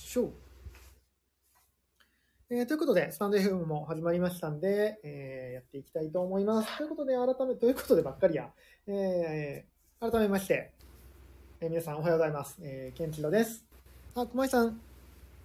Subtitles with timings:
[0.00, 0.32] しょう。
[2.50, 6.78] えーということで、スタンド FM も始まりましたんで、えーやっていきたいと思います。
[6.78, 8.50] ということで、改め、ということでばっかりや、
[8.86, 10.72] えー改めまして、
[11.60, 12.58] えー皆さんおはようございます。
[12.62, 13.64] えー、ケンチロです。
[14.14, 14.80] あ、熊井さん、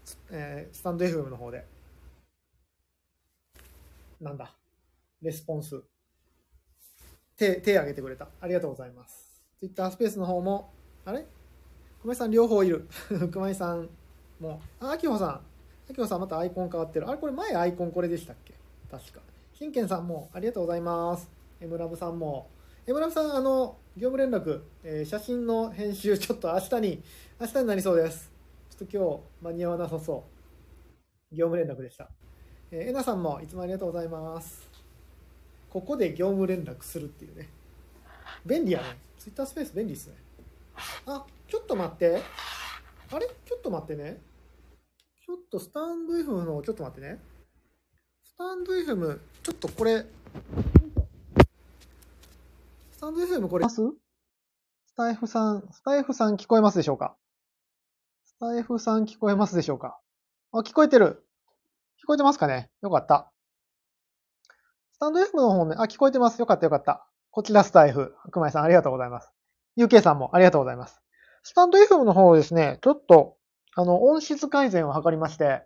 [0.05, 1.65] スえースタンド FM の方で、
[4.21, 4.55] なんだ、
[5.21, 5.83] レスポンス、
[7.35, 8.29] 手、手挙げてくれた。
[8.39, 9.43] ありがとうございます。
[9.59, 10.71] Twitter スペースの方も、
[11.03, 11.25] あれ？
[12.01, 12.87] 熊井さん両方いる。
[13.31, 13.89] 熊井さん
[14.43, 15.41] もう、あ、秋穂さん。
[15.89, 17.07] 秋穂さんまたアイコン変わってる。
[17.07, 18.53] あれこれ前アイコンこれでしたっけ？
[18.91, 19.21] 確か。
[19.53, 21.29] 金健さんもありがとうございます。
[21.61, 22.49] エムラブさんも。
[22.85, 27.03] エムラブさん、あの、業務連絡、えー写真の編集ちょっと明日に、
[27.39, 28.29] 明日になりそうです。
[28.77, 30.25] ちょっと今日間に合わなさそ
[31.31, 31.35] う。
[31.35, 32.09] 業務連絡でした。
[32.71, 34.69] えーえなさんもいつもありがとうございます。
[35.69, 37.47] ここで業務連絡するっていうね。
[38.45, 38.97] 便利やね。
[39.17, 40.15] ツイッタースペース便利ですね。
[41.05, 42.21] あ、ちょっと待って。
[43.11, 43.27] あれ？
[43.45, 44.19] ちょっと待ってね。
[45.25, 47.17] ちょっとスタンド FM の、ちょっと待ってね。
[48.25, 50.05] スタンド FM、ちょっとこれ、
[52.91, 53.81] スタンド FM これ、ます？
[54.85, 57.15] スタイフさん、スタイフさん聞こえますでしょうか？
[58.25, 59.97] スタイフさん聞こえますでしょうか？
[60.51, 61.25] あ、聞こえてる。
[62.03, 62.69] 聞こえてますかね？
[62.81, 63.31] よかった。
[64.91, 66.39] スタンド FM の方ね、あ、聞こえてます。
[66.39, 67.07] よかったよかった。
[67.31, 68.13] こちらスタイフ。
[68.31, 69.31] 熊井さんありがとうございます。
[69.77, 71.01] UK さんもありがとうございます。
[71.43, 73.37] スタンド FM の方ですね、ちょっと、
[73.75, 75.63] あの、音質改善を図りまして、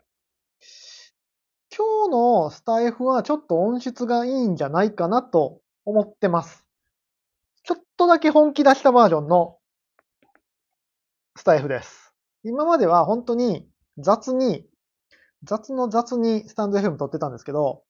[1.75, 6.65] 今日のスタイフはちょっと音質がいいんじゃないかなと思ってます。
[7.63, 9.57] ちょっとだけ本気出したバージョンの
[11.35, 12.13] スタイフです。
[12.43, 14.65] 今までは本当に雑に、
[15.43, 17.83] 雑の雑にスタンド FM 撮ってたんですけど、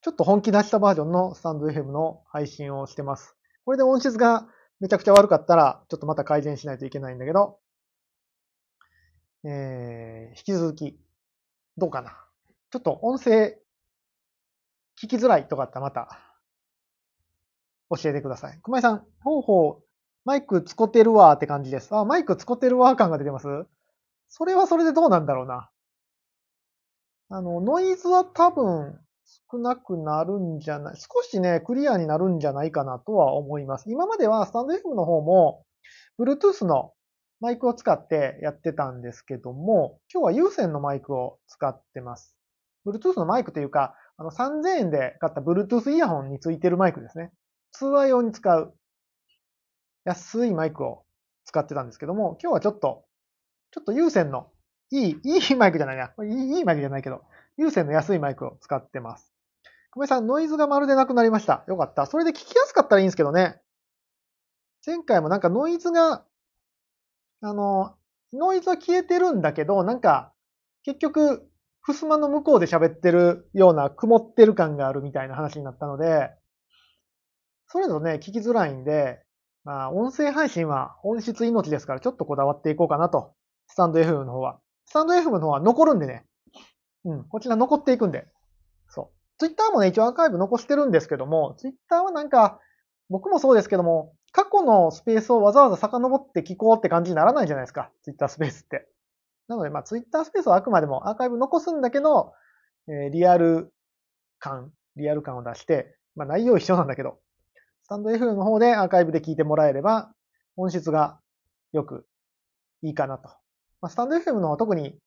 [0.00, 3.36] ちょっと本気出したバージョンのスタンド FM の配信をしてます。
[3.66, 4.48] これで音質が
[4.80, 7.58] めちゃくちゃ悪かったら、ちょっとまた改善しないといけないんだけど、
[9.48, 10.98] えー、引き続き、
[11.76, 12.10] どうかな。
[12.72, 13.58] ちょっと音声、
[15.00, 16.18] 聞きづらいとかあったらまた、
[17.90, 18.58] 教えてください。
[18.62, 19.84] 熊井さん、ほうほう、
[20.24, 21.94] マイク使ってるわーって感じです。
[21.94, 23.46] あ、マイク使ってるわー感が出てます
[24.28, 25.70] それはそれでどうなんだろうな。
[27.28, 28.98] あの、ノイズは多分
[29.52, 33.88] 少なくなるんじゃない、少しね、クリアになるんじゃないかなとは思います。
[33.92, 35.64] 今まではスタンド F の方も、
[36.18, 36.92] Bluetooth の
[37.40, 42.36] マイクを使ってやってたんですけども、今日は有線のマイクを使ってます。
[42.86, 47.32] Bluetooth のマイクというか、あの3000円で買った Bluetooth イヤホンについてるマイクですね。
[47.72, 48.74] 通話用に使う
[50.04, 51.04] 安いマイクを
[51.44, 53.04] 使ってたんですけども、今日はちょっと、
[53.72, 54.48] ちょっと有線の
[54.90, 56.12] いい、いいマイクじゃないな。
[56.24, 57.22] いいいいマイクじゃないけど、
[57.56, 59.32] 有線の安いマイクを使ってます。
[59.92, 61.64] 久米さん、ノイズがまるでなくなりました。
[61.68, 62.06] よかった。
[62.06, 63.60] それで聞きやすかったらいいんですけどね。
[64.86, 66.24] 前回もなんかノイズが、
[67.40, 67.94] あの、
[68.32, 70.32] ノイズは消えてるんだけど、なんか、
[70.84, 71.48] 結局、
[71.82, 76.30] 襖の向こうで喋ってるような曇ってる感があるみたいな話になったので、
[77.68, 79.22] それぞれね、聞きづらいんで、
[79.64, 83.34] まあ、音声配信は音質命ですから、ちょっとこだわっていこうかなと。
[83.68, 84.60] スタンド FM の方は。
[84.86, 86.24] スタンド FM の方は残るんでね。
[87.04, 88.26] うん、こちら残っていくんで。
[88.88, 89.38] そう。
[89.38, 92.60] ツイッターもね、一応アーカイブ残してるんですけども、ツイッターはなんか、
[93.08, 97.90] 僕もそうですけども、過去のスペースをわざわざ遡って聞こうって感じにならないじゃないですか。
[98.02, 98.86] ツイッタースペースって。
[99.48, 102.34] なので、まあ、ツイッタースペースはあくまでもアーカイブ残すんだけど、
[102.86, 103.72] えーリアル
[104.38, 107.18] 感、リアル感を出して、まあ、内容一緒なんだけど、
[107.84, 110.12] スタンド FM の方でアーカイブで聞いてもらえれば、
[110.58, 111.18] 音質が
[111.72, 112.06] よく
[112.82, 113.30] いいかなと。
[113.80, 114.98] まあ、スタンド FM のは特に、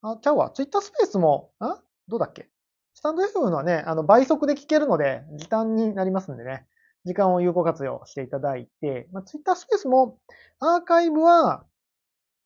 [0.00, 1.82] あ、ちゃうわ、ツイッタースペースも、あ？
[2.08, 2.48] どうだっけ？
[2.94, 6.66] スタンド FM のはね、あの、倍速で聞けるので、時短になりますんでね、
[7.04, 10.18] 時間を有効活用していただいて、まあ、ツイッタースペースも、
[10.60, 11.64] アーカイブは、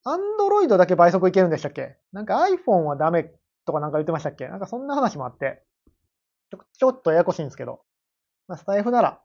[0.05, 1.97] アンドロイドだけ倍速いけるんでしたっけ？
[2.13, 3.33] なんか iPhone はダメ
[3.67, 4.47] とかなんか言ってましたっけ？
[4.47, 5.65] なんかそんな話もあって、
[6.51, 7.81] ちょちょっとややこしいんですけど、
[8.47, 9.21] まあ、スタイフなら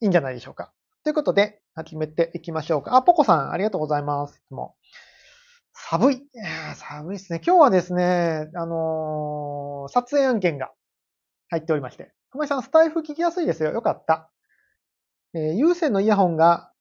[0.00, 0.72] いいんじゃないでしょうか。
[1.04, 2.96] ということで、始めていきましょうか。
[2.96, 4.36] あ、ポコさん、ありがとうございます。
[4.36, 4.76] いつも
[5.72, 6.16] 寒い。
[6.16, 7.40] いや寒いですね。
[7.46, 10.70] 今日はですね、あのー撮影案件が
[11.48, 12.12] 入っておりまして。
[12.30, 13.70] 熊井さん、スタイフ聞きやすいですよ。
[13.70, 14.30] よかった。
[15.34, 16.72] えー有線のイヤホンが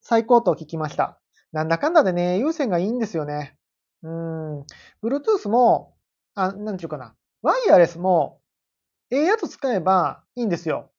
[0.00, 1.20] 最高と聞きました。
[1.52, 3.56] なんだかんだでね、有線がいいんですよね。
[4.02, 4.66] うーん。
[5.02, 5.94] Bluetooth も、
[6.34, 7.14] あ、なんていうかな。
[7.42, 8.40] ワイヤレスも、
[9.10, 10.90] ええやつ使えばいいんですよ。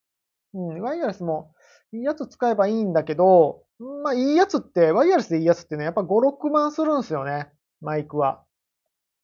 [0.53, 1.53] うん、ワイヤレスも
[1.91, 3.63] いいやつ使えばいいんだけど、
[4.03, 7.51] まあいいやつって、ワイヤレスでいいやつってね、やっぱ5、6万するんですよね。
[7.81, 8.43] マイクは。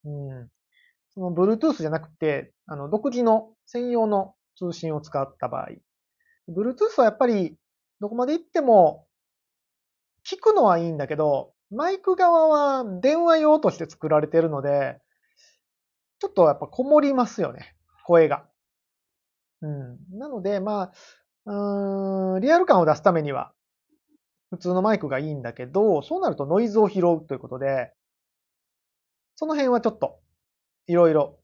[0.05, 0.49] うん。
[1.13, 5.69] その Bluetooth じゃなくて、あの、独自の専用の通信を使った場合。
[6.49, 7.57] Bluetooth はやっぱり、
[7.99, 9.07] どこまで行っても、
[10.29, 14.99] 聞くのはいいんだけど、マイク側は電話用として作られてるので、
[16.19, 17.75] ちょっとやっぱこもりますよね。
[18.05, 18.45] 声が。
[19.61, 20.19] うん。
[20.19, 20.91] なので、ま
[21.45, 23.53] あ、うん、リアル感を出すためには、
[24.51, 27.93] 普通のマイクがいいんだけど、そうなるとノイズを拾うということで、
[29.35, 30.19] その辺はちょっと、
[30.87, 31.39] いろいろ、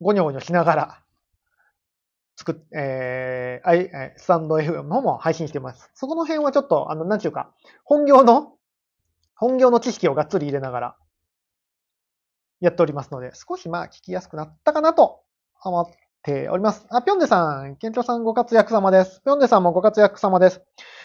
[0.00, 1.03] ゴニョゴニョしながら、
[2.36, 5.90] 作っ、えー、スタンド FM の方も配信しています。
[5.94, 7.52] そこの辺はちょっと、あの、なんちゅうか、
[7.84, 8.54] 本業の、
[9.36, 10.96] 本業の知識をがっつり入れながら、
[12.60, 15.22] やっておりますので、少しまあ聞きやすくなったかなと
[15.62, 15.86] 思っ
[16.22, 16.86] ております。
[16.90, 19.22] あ、ぴょんでさん、ケンチョさんご活躍様です。
[19.24, 20.62] ぴょんでさんもご活躍様です。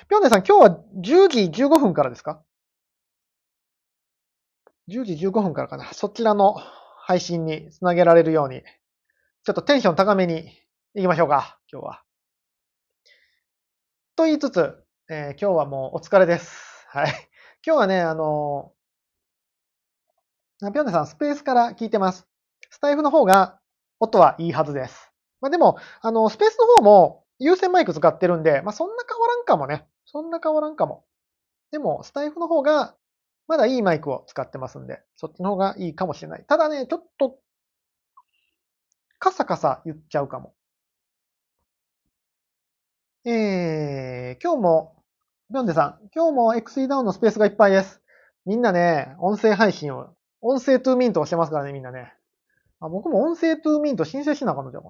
[0.08, 2.42] ぴょんでさん、今日は10時15分からですか
[4.90, 5.86] ?10 時15分からかな。
[5.94, 6.56] そちらの
[7.04, 8.64] 配信につなげられるように、
[9.44, 10.52] ちょっとテンション高めに
[10.96, 12.02] 行きましょうか、今日は。
[14.16, 16.84] と言いつつ、えー、今日はもうお疲れです。
[16.88, 17.12] はい。
[17.64, 22.28] 今日はね、あのー、ピョンネさん、スペースから聞いてます。
[22.72, 23.60] スタイフの方が
[24.00, 25.12] 音はいいはずです。
[25.42, 29.88] まあでも、あの、スペースの方も有線マイク使ってるんで、まあそんな変わらんかもね。
[30.08, 31.06] そんな変わらんかも。
[31.70, 32.96] でも、スタイフの方が
[33.48, 36.46] まだいいマイクを使ってますんで、そっちの方がいいかもしれない。
[36.46, 37.38] ただね、ちょっと、
[39.20, 40.56] カサカサ言っちゃうかも。
[43.32, 44.96] えー、今日も、
[45.52, 48.02] ビョンデさん、今日も XE ダウンのスペースがいっぱいです。
[48.48, 52.12] みんなね、音声配信を、音声トゥーミントをしてますからね、みんなね。
[52.80, 54.84] あ僕も音声トゥーミント申請しなあかんのじゃん。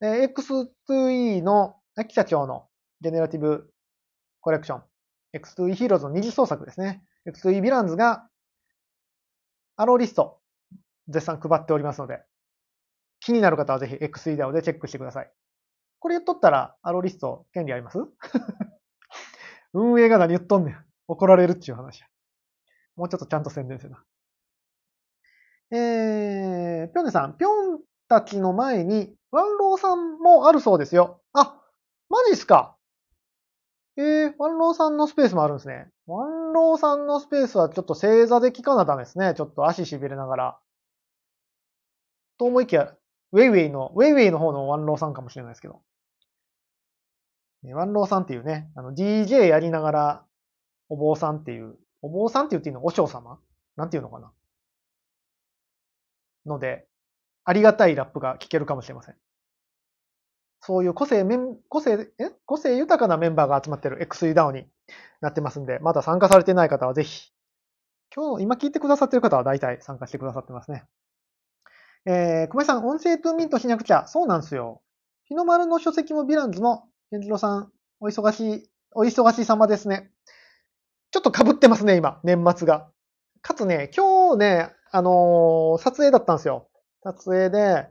[0.00, 2.68] えー、X2E の秋社長の
[3.02, 3.70] ジェネラティブ
[4.40, 4.82] コレクション。
[5.34, 7.04] X2E ヒーローズの二次創作ですね。
[7.28, 8.30] X2E ヴィランズが、
[9.76, 10.38] アローリスト、
[11.08, 12.22] 絶賛配っておりますので、
[13.20, 15.30] 気になる方はぜひ X3 ダオでチェックしてください。
[16.04, 17.96] これ言っとったら、アロリスト、権利あります？
[19.72, 20.84] 運営が何言っとんねん。
[21.08, 22.06] 怒られるっていう話や。
[22.94, 24.04] もうちょっとちゃんと宣伝せな。
[25.70, 31.22] えー、ぴょんねさん、ぴょんたちの前に、ワンローさんもあるそうですよ。
[31.32, 31.58] あ、
[32.10, 32.76] マジっすか？
[33.96, 35.90] えー、ワンローさんのスペースもあるんですね。
[36.06, 39.32] ワンローさんのスペースはちょっと正座で聞かなダメですね。
[39.34, 40.58] ちょっと足痺れながら。
[42.36, 42.94] と思いきや、
[43.32, 45.80] ウェイウェイの、ウェイウェイの方のワンローさんかもしれないですけど。
[47.72, 50.24] ワンローさんっていうね、あの、DJ やりながら、
[50.90, 53.38] お坊さんっていう、お坊さんって言っていいの和尚様？
[53.76, 54.32] なんていうのかな？
[56.44, 56.86] ので、
[57.44, 59.14] ありがたいラップが聞けるかもしれません。
[60.60, 62.30] そういう個性、メン個性、え？
[62.44, 64.66] 個性豊かなメンバーが集まってる XE ダウに
[65.20, 67.32] なってますんで、まだ参加されてない方はぜひ、
[68.14, 70.84] 今日、今聞いてくださってる方は大体参加してくださってますね。
[72.06, 74.06] えー、久米さん、音声トゥーミントしなくちゃ。
[74.06, 74.82] そうなんですよ。
[75.24, 77.70] 日の丸の書籍もヴィランズも健次郎さん、
[78.00, 80.10] お忙しい、お忙しい様ですね。
[81.12, 82.90] ちょっと被ってますね、今、年末が。
[83.40, 86.66] かつね、今日ね、あのー、撮影だったんですよ。
[87.04, 87.86] 撮影で、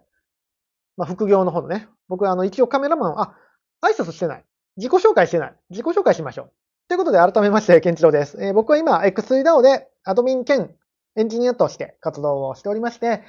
[0.97, 3.37] まあ、副業の方のね、僕、あの、一応カメラマン、あ、
[3.81, 4.45] 挨拶してない。
[4.75, 5.55] 自己紹介してない。
[5.69, 6.51] 自己紹介しましょう。
[6.89, 8.37] ということで、改めまして、ケンチロです。
[8.43, 10.75] えー、僕は今、X3DAO でアドミン兼
[11.15, 13.23] エンジニアとして活動をしておりまして、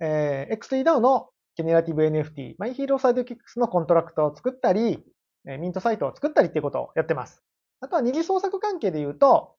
[0.00, 5.02] えー、X3DAO のジェネラティブ NFT、マイヒーローサイドキックスのコントラクトを作ったり、
[5.44, 7.42] ミントサイトを作ったりっていうことをやってます。
[7.80, 9.56] あとは二次創作関係で言うと、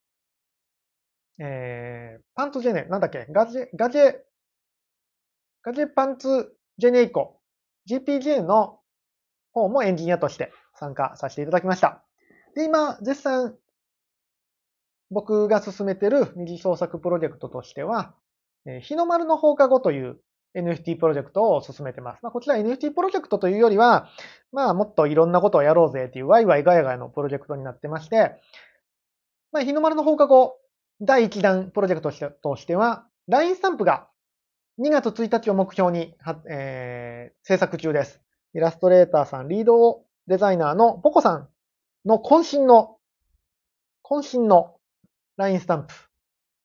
[1.42, 4.16] えー、パンツジェネ、なんだっけ、ガジェ、ガジェ、
[5.62, 7.42] ガジェパンツジェネイコ、
[7.90, 8.80] GPJ の
[9.52, 12.06] 方もエンジニアとして参加させていただきました。
[12.56, 13.58] で、今、絶賛、
[15.12, 18.16] 僕が進めてる二次創作プロジェクトとしては、
[18.84, 20.22] 日の丸の放課後という
[20.56, 22.20] NFT プロジェクトを進めてます。
[22.24, 24.10] まあ、こちら NFT プロジェクトというよりは、
[24.52, 28.42] まあ、もっといろんなことをやろうぜっていうワイワイガヤガヤのプロジェクトになってまして、
[29.52, 30.58] まあ、日の丸の放課後、
[31.02, 34.08] 第1弾プロジェクトとしては、LINE スタンプが
[34.80, 36.16] 2月1日を目標に、
[36.50, 38.22] えー、制作中です。
[38.54, 41.50] イラストレーターさん、リードデザイナーのポコさん
[42.06, 42.98] の渾身の、
[44.04, 44.76] 渾身の
[45.38, 45.94] LINE スタンプ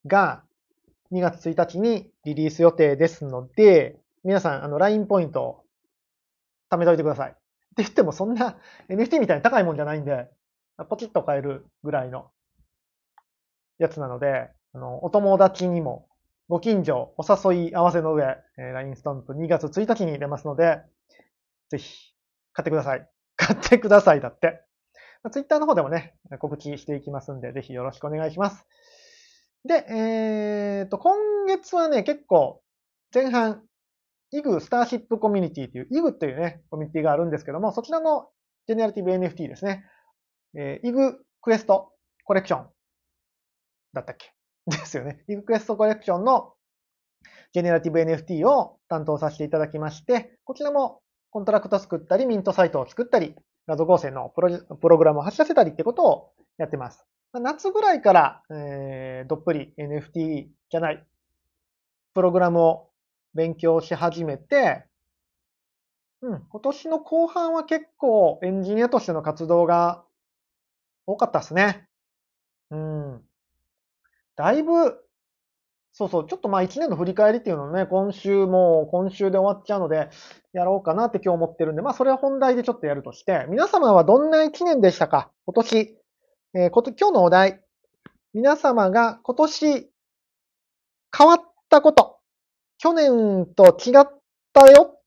[0.06, 0.42] が
[1.14, 5.62] 2月1日にリリース予定ですので、皆さん、あの、LINE ポイント
[6.70, 7.30] 貯めといてください。
[7.30, 7.32] っ
[7.76, 10.28] て言ってもそんな NFT みたいに高いもんじゃないんで、
[10.88, 12.30] ポチッと買えるぐらいの
[13.78, 16.08] やつなので、あの、お友達にも
[16.48, 20.82] ご近所お誘い合わせの上、え LINE スタンプ2月1日に出ますので、
[21.70, 22.12] ぜひ
[22.52, 23.08] 買ってください。
[23.36, 24.62] 買ってくださいだって。
[25.30, 28.66] Twitter の方でもね、告知していきますんで、ぜひよろしくお願いします。
[29.64, 32.62] で、えー、と、今月はね、結構、
[33.14, 33.62] 前半、
[34.30, 38.28] イグスターシップコミュニティという、イグというね、コミュニティがあるんですけども、そちらの
[38.66, 39.84] ジェネラティブ NFT ですね。
[40.56, 41.92] えー、イグクエスト
[42.24, 42.66] コレクション
[43.92, 44.32] だったっけ？
[44.66, 45.24] ですよね。
[45.28, 46.54] イグクエストコレクションの
[47.52, 53.34] ジェネラティブ NFT を担当させていただきまして、こちらもコントラクト作ったり、ミントサイトを作ったり、
[53.66, 57.06] 画像合成のプロプログラムを走らせたりってことをやってます。
[57.40, 61.04] 夏ぐらいから、えー、どっぷり NFT じゃない、
[62.14, 62.90] プログラムを
[63.34, 64.84] 勉強し始めて、
[66.22, 70.04] うん、今年の後半は結構エンジニアとしての活動が
[71.06, 71.88] 多かったですね。
[72.70, 73.20] うん。
[74.36, 74.98] だいぶ、
[75.92, 80.08] そうそう、ちょっとまあ一年の振り返りっていうのをね、今週も今週で終わっちゃうので、
[80.52, 85.30] やろうかなって今日思ってるんで、まあそれは本題でちょっとやるとして、皆様はどんな一年でしたか？
[85.46, 86.03] 今年。
[86.56, 87.60] えー、こと、今日のお題。
[88.32, 89.90] 皆様が今年
[91.16, 92.20] 変わったこと。
[92.78, 94.20] 去年と違っ
[94.52, 95.00] たよ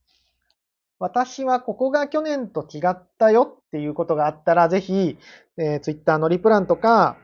[0.99, 5.17] 私はここが去年と違ったよっていうことがあったら、ぜひ、
[5.57, 7.15] えー、Twitter のリプランとか、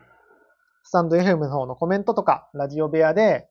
[0.85, 3.49] スタンド FM の方のコメントとか、ラジオ部屋で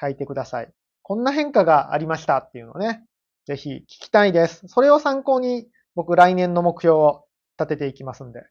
[0.00, 0.72] 書いてください。
[1.02, 3.04] こんな変化がありましたっていうのをね、
[3.46, 4.66] ぜひ聞きたいです。
[4.66, 7.24] それを参考に僕来年の目標を
[7.56, 8.42] 立てていきますんで。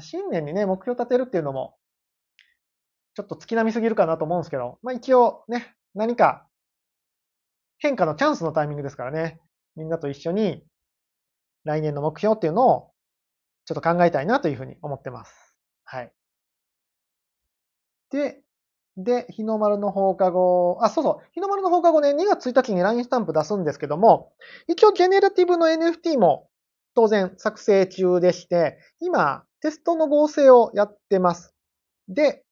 [0.00, 1.76] 新年にね、目標立てるっていうのも、
[3.14, 6.46] ちょっと月並みすぎるかなと思うんですけど、まあ一応ね、何か
[7.78, 9.40] 変化のチャンスのタイミングですからね。
[9.74, 10.64] みんなと一緒に
[11.64, 12.90] 来年の目標っていうのを
[13.66, 15.56] ちょっと考えたいなというふうに思ってます。
[15.84, 16.12] はい。
[18.10, 18.40] で、
[18.96, 24.32] で、日の丸の放課後、あ、そうそう、日の丸の放課後ね、2月1日に LINE スタンプ出すんですけども、
[24.68, 26.48] 一応ジェネラティブの NFT も
[26.96, 31.54] 当然作成中でして、今、テストの合成をやってます。
[32.08, 32.42] で、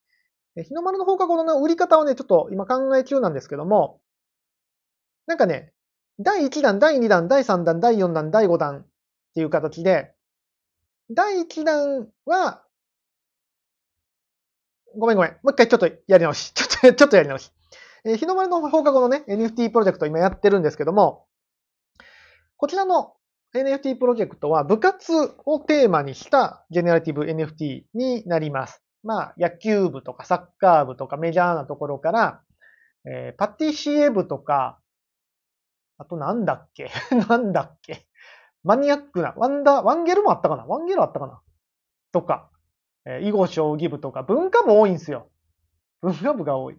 [0.54, 4.00] 日の丸の放課後の売り方をね、ちょっと今考え中なんですけども、
[5.26, 5.72] なんかね、
[6.20, 8.86] 第1弾、第2弾、第3弾、第4弾、第5弾っ
[9.34, 10.14] ていう形で、
[11.10, 12.62] 第1弾は、
[14.96, 15.32] ごめんごめん。
[15.32, 16.52] もう一回ちょっとやり直し。
[16.54, 17.50] ちょっと、ちょっとやり直し。
[18.04, 21.26] えー、日の丸の放課後のね、NFT プロジェクト今やってるんですけども、
[22.56, 23.14] こちらの
[23.54, 25.12] NFT プロジェクトは部活
[25.46, 28.82] をテーマにしたジェネラティブ NFT になります。
[29.04, 32.42] まあ、野球部とかサッカー部とかメジャーなところから、
[33.06, 34.80] えー、パティシエ部とか、
[35.98, 36.90] あとなんだっけ？
[37.28, 38.06] なんだっけ？
[38.64, 40.64] マニアックな、ワンダー、ワンゲルもあったかな？
[40.66, 41.40] ワンゲルあったかな？
[42.10, 42.50] とか、
[43.04, 45.30] えー、囲碁将棋部とか、文化部多いんですよ。
[46.00, 46.78] 文化部が多い。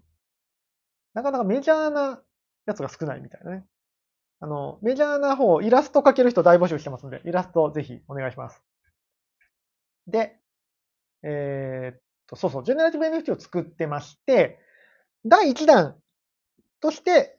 [1.14, 2.22] なかなかメジャーな
[2.66, 3.66] やつが少ないみたいなね。
[4.40, 8.62] あの、メジャーな方、イラスト描ける人大募集してますんで、イラストぜひお願いします。
[10.08, 10.40] で、
[11.24, 14.60] えー、っと、そうそう、ジェネラティブ NFT を作ってまして、
[15.26, 15.96] 第1弾
[16.82, 17.38] として、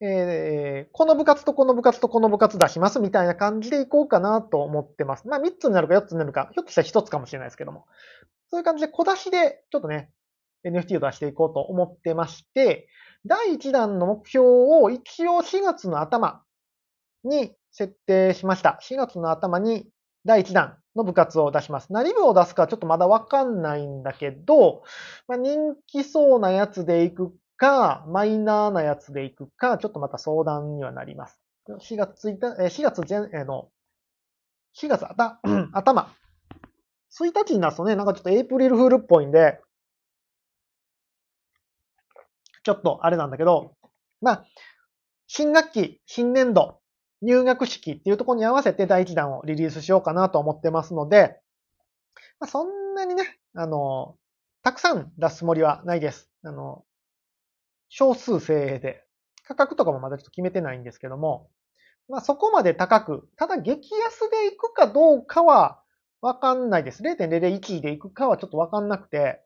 [0.00, 5.28] えー、この部活とこの部活とこの部活出しますみたいな感じでいこうかなと思ってます。
[5.28, 7.86] まあ3つになるか4つになるか、ひょっとしたら1つかもしれないですけども。
[8.50, 10.10] そういう感じで小出しでちょっとね、
[10.64, 12.88] NFT を出していこうと思ってまして、
[13.24, 16.42] 第1弾の目標を一応4月の頭
[17.24, 18.78] に設定しました。
[18.82, 19.86] 4月の頭に
[20.24, 21.92] 第1弾の部活を出します。
[21.92, 24.82] 何部を出すかちょっとまだわかんないんだけど、
[25.26, 31.40] まあ、人気そうなやつでいくか、マイナーなやつで行くか、ちょっとまた相談にはなります。
[31.68, 33.68] 4月1日、4月前、えの、
[34.76, 35.40] 4月あた、
[35.72, 36.12] 頭。
[37.20, 39.60] 1日になるとね、なんかちょっとエイプリルフールっぽいんで、
[42.62, 43.74] ちょっとあれなんだけど、
[44.20, 44.44] まあ、
[45.26, 46.78] 新学期、新年度、
[47.22, 51.40] 入学式っていうところに合わせて第1弾をリリースしようかなと思ってますので、
[52.40, 54.16] まあ、そんなにね、あの、
[54.62, 56.30] たくさん出すつもりはないです。
[56.44, 56.84] あの、
[57.88, 59.04] 少数精鋭で、
[59.44, 61.50] 価格とかもまだちょっと決めてないんですけども、
[62.08, 65.82] まあそこまで高く、ただ激安で行くかどうかは
[66.20, 67.02] わかんないです。
[67.02, 69.42] 0.001で行くかはちょっとわかんなくて、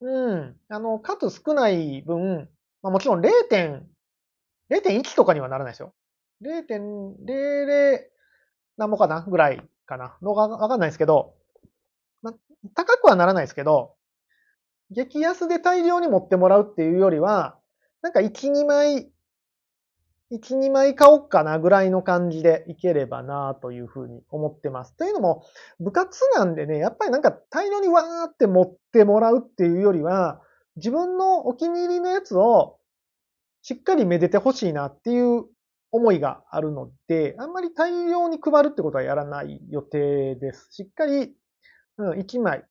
[0.00, 0.56] うん。
[0.68, 2.48] あの、数少ない分、
[2.82, 5.94] まあもちろん0.0.1とかにはならないですよ。
[6.42, 8.10] 0.00
[8.76, 11.34] 何もかなぐらいかなのがわかんないですけど、
[12.22, 12.34] まあ、
[12.74, 13.94] 高くはならないですけど、
[14.90, 17.58] 激安で大量に持ってもらうっていうよりは、
[18.02, 19.10] なんか1、2枚、
[20.34, 24.96] 1、2枚買おうかなぐらいの感じでいければなというふうに思ってます。
[24.96, 25.44] というのも、
[25.80, 30.40] 部活なんでね、やっぱりなんか大量にわーって持ってもらうっていうよりは、
[30.76, 32.78] 自分のお気に入りのやつを
[33.62, 35.44] しっかりめでてほしいなっていう
[35.92, 40.68] 思いがあるので、あんまり大量に配るってことはやらない予定です。
[40.72, 41.32] しっかり、
[41.98, 42.64] うん、1枚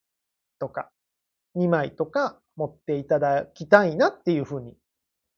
[0.59, 0.91] とか
[1.55, 4.75] 2枚とか持っていただきたいなっていうふうに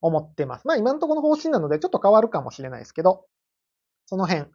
[0.00, 0.66] 思ってます。
[0.66, 3.26] まあ今のところの方針なのでちょっと変わるかもしれないですけど、
[4.06, 4.46] その辺、ち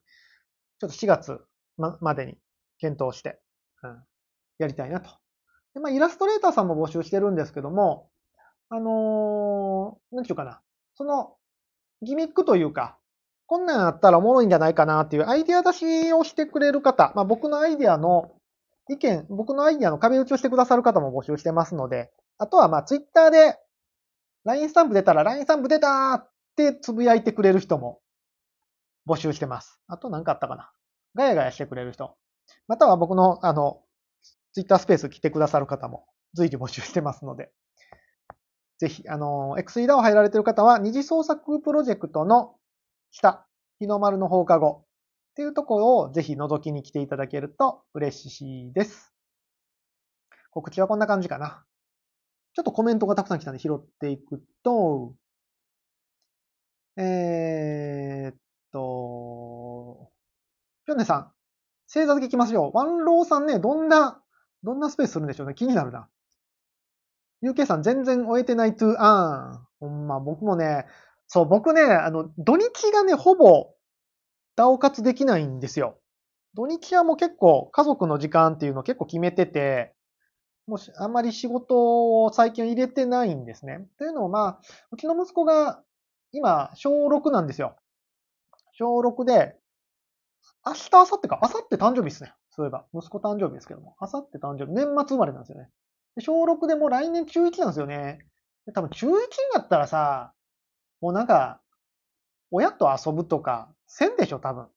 [0.83, 1.39] ょっと4月
[1.77, 2.37] までに
[2.79, 3.39] 検討して、
[3.83, 4.03] うん、
[4.59, 5.09] やりたいなと
[5.73, 8.09] でまあ、イラストレーターさんも募集してるんですけども、
[8.69, 10.61] あのー、なんていうかな。
[10.95, 11.35] その、
[12.01, 12.97] ギミックというか、
[13.47, 18.31] こんなんあったらおもろいんじゃないかなっていうアイデア出しをしてくれる方、まあ、僕のアイデアの
[18.89, 23.57] 意見、僕のアイデアの壁打ちをしてくださる方も募集してますので、あとはまあツイッターで
[24.43, 27.99] LINE スタンプ出たら LINE スタンプ出たーってつぶやいてくれる人も
[29.07, 29.79] 募集してます。
[29.87, 30.71] あと何かあったかな
[31.15, 32.15] ガヤガヤしてくれる人。
[32.67, 33.81] または僕のあの、
[34.53, 37.51] ツイッタースペース来てくださる方も随時募集してますので、
[38.79, 42.55] ぜひ、あの、X リーダを入られてる方は、二次創作プロジェクトの
[43.11, 43.45] 下、
[43.79, 44.85] 日の丸の放課後
[45.31, 49.13] っていうところをぜひ覗きに来ていただけると嬉しいです。
[50.49, 51.63] 告知はこんな感じかな。
[52.53, 55.13] ちょっとコメントがたくさん来たんで拾っていくと、
[56.97, 58.35] えー、っ
[58.71, 60.11] と、
[60.85, 61.31] ぴょんねさん、
[61.87, 62.71] 星座付き来ますよ。
[62.73, 64.21] ワンローさんね、どんな、
[64.63, 65.53] どんなスペースするんでしょうね。
[65.53, 66.09] 気になるな。
[67.43, 69.67] UK さん全然終えてないトゥーアーン。
[69.79, 70.85] ほんま、僕もね、
[71.27, 73.73] そう、僕ね、あの、土日がね、ほぼ、
[74.55, 75.97] ダオ活できないんですよ。
[76.55, 79.95] 土日はもう結構、家族の時間っていうのを結構決めてて、
[80.71, 83.85] もし、あんまり仕事を最近入れてないんですね。
[83.97, 84.59] というのも、まあ、
[84.91, 85.83] うちの息子が、
[86.31, 87.75] 今、小6なんですよ。
[88.71, 89.57] 小6で、
[90.65, 92.33] 明日、明後日か、明後日誕生日ですね。
[92.51, 95.69] そういえば、息子誕生日ですけども、明後日誕生日、年末生まれなんですよね。
[96.19, 98.19] 小6でもう来年中1なんですよね。
[98.73, 99.17] 多分中1に
[99.53, 100.33] なったらさ、
[101.01, 101.59] もうなんか、
[102.49, 104.67] 親と遊ぶとか、せんでしょ、多分。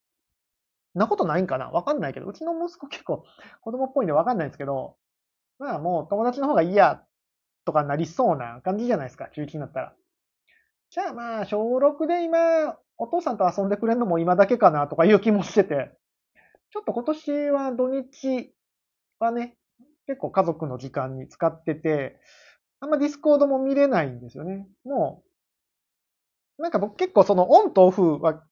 [0.94, 1.70] なことないんかな？
[1.70, 3.24] わかんないけど、うちの息子結構
[3.60, 4.96] 子供っぽいんでわかんないんですけど、
[5.58, 7.02] まあもう友達の方がいいや、
[7.64, 9.94] とかなりそうな感じじゃないですか、中1になったら。
[10.90, 15.90] じゃあまあ、小6で今、お父さんと遊んでくれるのも今だけかな、とかいう気もしてて、
[16.72, 18.54] ちょっと今年は土日
[19.18, 19.56] はね、
[20.06, 22.20] 結構家族の時間に使ってて、
[22.80, 24.66] あんまディスコードも見れないんですよね。
[24.84, 25.22] も
[26.58, 28.44] う、なんか僕結構そのオンとオフは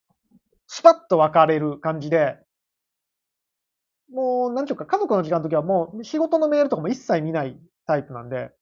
[0.67, 2.39] スパッと分かれる感じで、
[4.13, 8.53] もう、なんちゅうか、家族の時間の時はもう仕事のメールとかも一切見ないタイプなんで、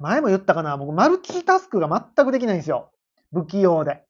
[0.00, 2.92] 前も言ったかな、僕マルチタスクが全くできないんですよ。
[3.32, 4.02] 不器用で。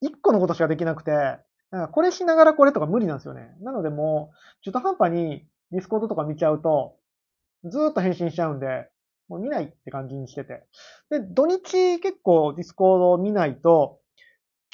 [0.00, 1.10] 一個のことしかできなくて、
[1.70, 3.54] なんかこれしながらこれとか無理なんですよね。
[3.60, 6.96] なのでもう、中途半端にディスコードとか見ちゃうと、
[7.64, 8.88] ずーっと返信しちゃうんで、
[9.28, 10.64] もう見ないって感じにしてて。
[11.10, 14.00] で、土日結構ディスコードを見ないと、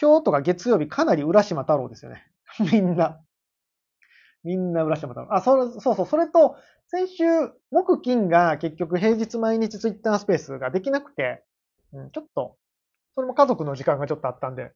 [0.01, 2.25] 今日とか月曜日かなり浦島太郎ですよね。
[2.73, 3.21] みんな。
[4.45, 5.35] みんな浦島太郎。
[5.35, 6.57] あ、そそうそう、それと、
[6.89, 7.25] 先週、
[7.71, 11.45] 木金が結局平日毎日ツイッタースペースができなくて、
[11.93, 12.57] うん、ちょっと、
[13.15, 14.73] それも家族の時間がちょっとあったんで、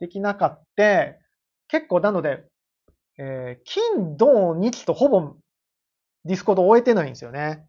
[0.00, 0.84] できなかった。
[1.68, 2.44] 結構なので、
[3.18, 5.36] えー、金、土、日とほぼ
[6.24, 7.64] ディスコード終えてないんですよね。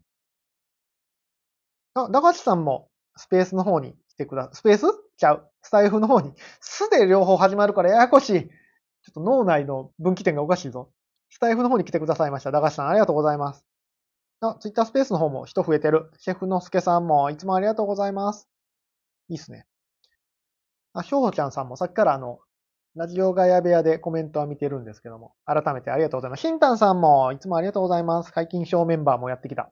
[1.94, 4.86] あ、ダガチさんもスペースの方に来てくだ、スペース？
[5.16, 5.50] ちゃう。
[5.62, 6.32] スタイフの方に。
[6.60, 8.50] スで両方始まるからややこしい。
[9.04, 10.90] ちょっと脳内の分岐点がおかしいぞ。
[11.30, 12.50] スタイフの方に来てくださいました。
[12.50, 13.64] ダガチさんありがとうございます。
[14.40, 16.10] あ、ツイッタースペースの方も人増えてる。
[16.18, 18.48] シェフのすけさんもいつもありがとうございます。
[19.28, 19.66] いいっすね。
[20.94, 22.38] あ、しょうほちゃんさんもさっきからあの、
[22.94, 26.40] ラジオガヤ部屋でコメントは見てるんですけども、改めてありがとうございます。
[26.40, 28.32] シンタンさんもいつもありがとうございます。
[28.32, 29.70] 解禁賞メンバーもやってきた。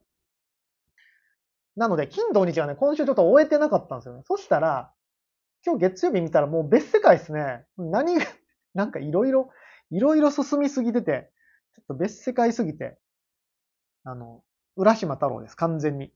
[1.77, 4.23] なので、金土日はね、今週ちょっと終えてなかったんですよね。
[4.27, 4.93] そしたら、
[5.65, 7.65] 今日月曜日見たらもう別世界ですね。
[7.79, 8.19] 何、
[8.75, 9.51] なんかいろいろ、
[9.91, 11.31] いろいろ進みすぎてて、
[11.75, 12.99] ちょっと別世界すぎて、
[14.05, 14.43] あの、
[14.77, 15.57] 浦島太郎です。
[15.57, 16.13] 完全に。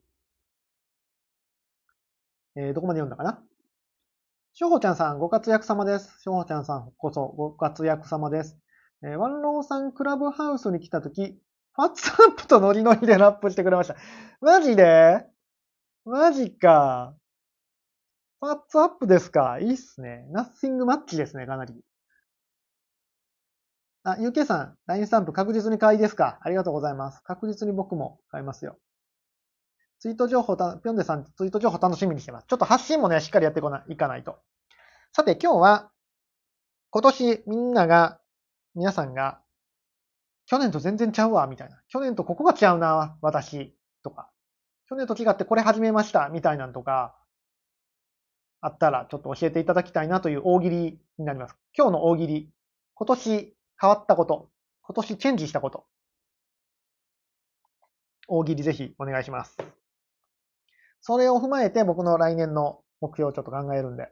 [2.57, 3.43] えー、どこまで読んだかな？
[4.55, 6.23] しょうほちゃんさん、ご活躍様です。
[6.23, 8.59] しょうほちゃんさんこそご活躍様です。
[9.03, 11.39] えー、ワンローさんクラブハウスに来たとき、
[11.75, 13.97] ファッツアップとノリノリでラップしてくれました。
[14.41, 15.27] マジで？
[16.07, 17.15] マジか。
[18.41, 19.59] ファッツアップですか？
[19.61, 20.27] いいっすね。
[20.31, 21.75] ナッシングマッチですね、かなり。
[24.09, 26.39] あ、UK さん、LINE スタンプ確実に買いですか？
[26.43, 27.21] ありがとうございます。
[27.25, 28.79] 確実に僕も買いますよ。
[29.99, 32.47] ツイート情報た、ぴょんでさん、ツイート情報楽しみにしてます。
[32.47, 34.39] ちょっと発信もね、しっかりやってこない、いかないと。
[35.13, 35.91] さて、今日は、
[36.91, 38.21] 今年みんなが、
[38.77, 39.41] 皆さんが、
[40.47, 41.83] 去年と全然ちゃうわ、みたいな。
[41.89, 44.31] 去年とここが違うな、私、とか。
[44.89, 47.17] 去年と違ってこれ始めました、みたいなんとか、
[48.61, 51.57] あったらちょっと教えていただきたいなという大喜利になります。
[51.77, 52.53] 今日の大喜利。
[52.95, 54.51] 今年変わったこと。
[54.83, 55.85] 今年チェンジしたこと。
[58.29, 59.57] 大喜利ぜひお願いします。
[61.01, 64.09] それを踏まえて僕の来年の目標をちょっと考えるんで。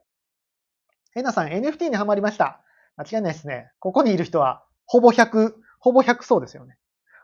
[1.12, 2.60] ヘナさん NFT にハマりました。
[2.96, 3.70] 間違いないですね。
[3.78, 6.76] ここにいる人はほぼ100、ほぼ100そうですよね。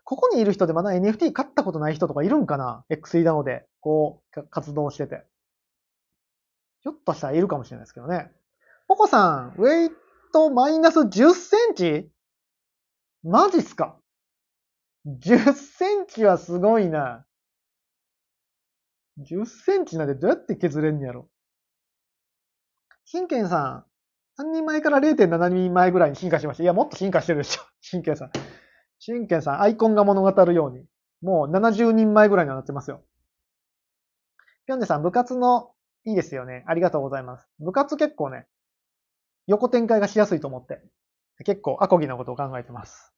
[0.04, 5.24] ここにいる人でまだ NFT 買ったことない人とかいるんかな ?XE なので、こう、活動してて。
[6.80, 8.32] ひょっとしたらいるかもしれないですけどね。
[8.88, 9.90] ポコさん、ウェイ
[10.32, 12.10] トマイナス10センチ？
[13.22, 13.98] マジっすか
[15.06, 17.26] ?10 センチはすごいな。
[19.18, 21.28] 10センチなんてどうやって削れんやろ？
[23.10, 23.84] 神剣さ
[24.38, 26.62] ん、3人前から0.7人前ぐらいに進化しました。
[26.62, 27.62] いや、もっと進化してるでしょ。
[27.90, 28.30] 神剣さん。
[29.04, 30.86] 神剣さん、アイコンが物語るように。
[31.20, 33.02] もう70人前ぐらいにはなってますよ。
[34.66, 36.64] ぴょんねさん、部活の、いいですよね。
[36.66, 37.48] ありがとうございます。
[37.58, 38.46] 部活結構ね、
[39.46, 40.80] 横展開がしやすいと思って、
[41.44, 43.12] 結構アコギなことを考えてます。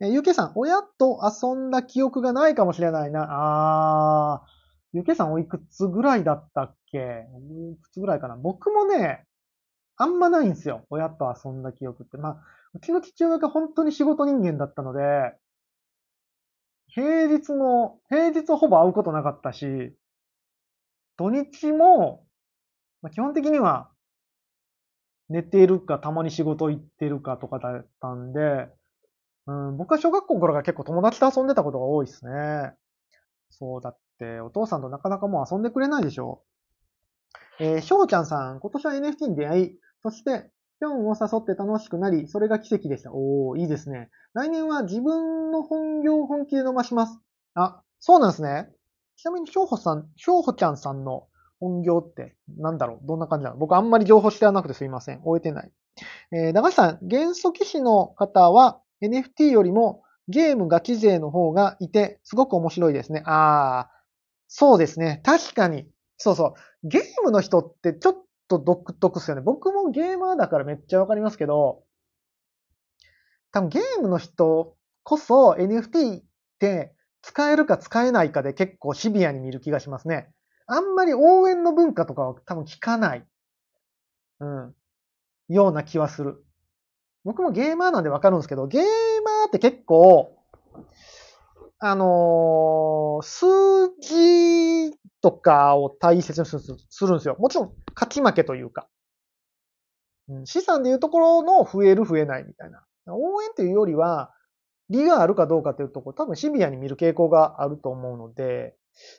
[0.00, 3.26] え、ゆうけさん、親と遊んだ記憶がないかもしれないな。
[3.30, 4.48] あー、
[4.92, 7.26] ゆうけさんおいくつぐらいだったっけ？
[7.72, 8.36] いくつぐらいかな？
[8.36, 9.26] 僕もね、
[9.96, 10.86] あんまないんですよ。
[10.90, 12.16] 親と遊んだ記憶って。
[12.16, 12.36] まあ、
[12.74, 15.34] うちの父親が本当に仕事人間だったので、
[16.88, 19.94] 平日も、平日ほぼ会うことなかったし、
[21.16, 22.24] 土日も、
[23.02, 23.90] まあ、基本的には
[25.28, 28.68] 寝ているか、たまに仕事行ってるかとかだったんで、
[29.46, 32.72] うん、僕は小学校頃から結構友達と遊んでたことが多いですね。
[33.50, 36.42] そうだって、お父さんとなかなかもう遊んでくれないでしょ。
[37.60, 43.10] えー、しょうちゃんさん、今年は NFT に出会い、そして、ぴょんを誘って楽しくなり、それが奇跡でした。
[43.12, 44.10] おー、いいですね。
[44.32, 47.18] 来年は自分の本業を本気で伸ばします。
[47.54, 48.70] あ、そうなんですね。
[49.16, 51.26] ちなみに、しょうほさん、しょうほちゃんさんの
[51.60, 53.06] 本業ってなんだろう？
[53.06, 53.56] どんな感じなの？
[53.56, 55.22] 僕あんまり情報知らなくてすいません。
[55.22, 55.72] 終えてない。
[56.32, 63.22] えー、長橋さん、元素騎士の方は NFT よりもゲームガチ勢の方がいて、すごく面白いですね。
[63.26, 63.90] ああ、
[64.46, 65.20] そうですね。
[65.24, 65.88] 確かに。
[66.16, 66.88] そうそう。
[66.88, 68.14] ゲームの人ってちょっ
[68.48, 69.42] と独特っすよね。
[69.42, 71.82] 僕もゲーマーだからめっちゃわかりますけど、
[73.52, 76.22] 多分ゲームの人こそ NFT っ
[76.58, 76.92] て
[77.22, 80.30] 使えるか使えないかで結構シビアに見る気がしますね。
[80.68, 83.26] あんまり応援の文化とかは多分聞かない。
[84.40, 84.74] うん。
[85.48, 86.44] ような気はする。
[87.24, 90.36] 僕もゲーマーなんでわかるんですけど、ゲーマーって結構、
[91.78, 93.46] あのー、数
[94.00, 96.56] 字とかを大切にす
[97.06, 97.36] るんですよ。
[97.38, 98.88] もちろん、勝ち負けというか。
[100.28, 102.84] うん、資産でいうところの増える増えないみたいな。
[103.06, 104.34] 応援というよりは、
[104.90, 108.76] 利があるかどうかというところ、多分シビアに見る傾向があると思うので、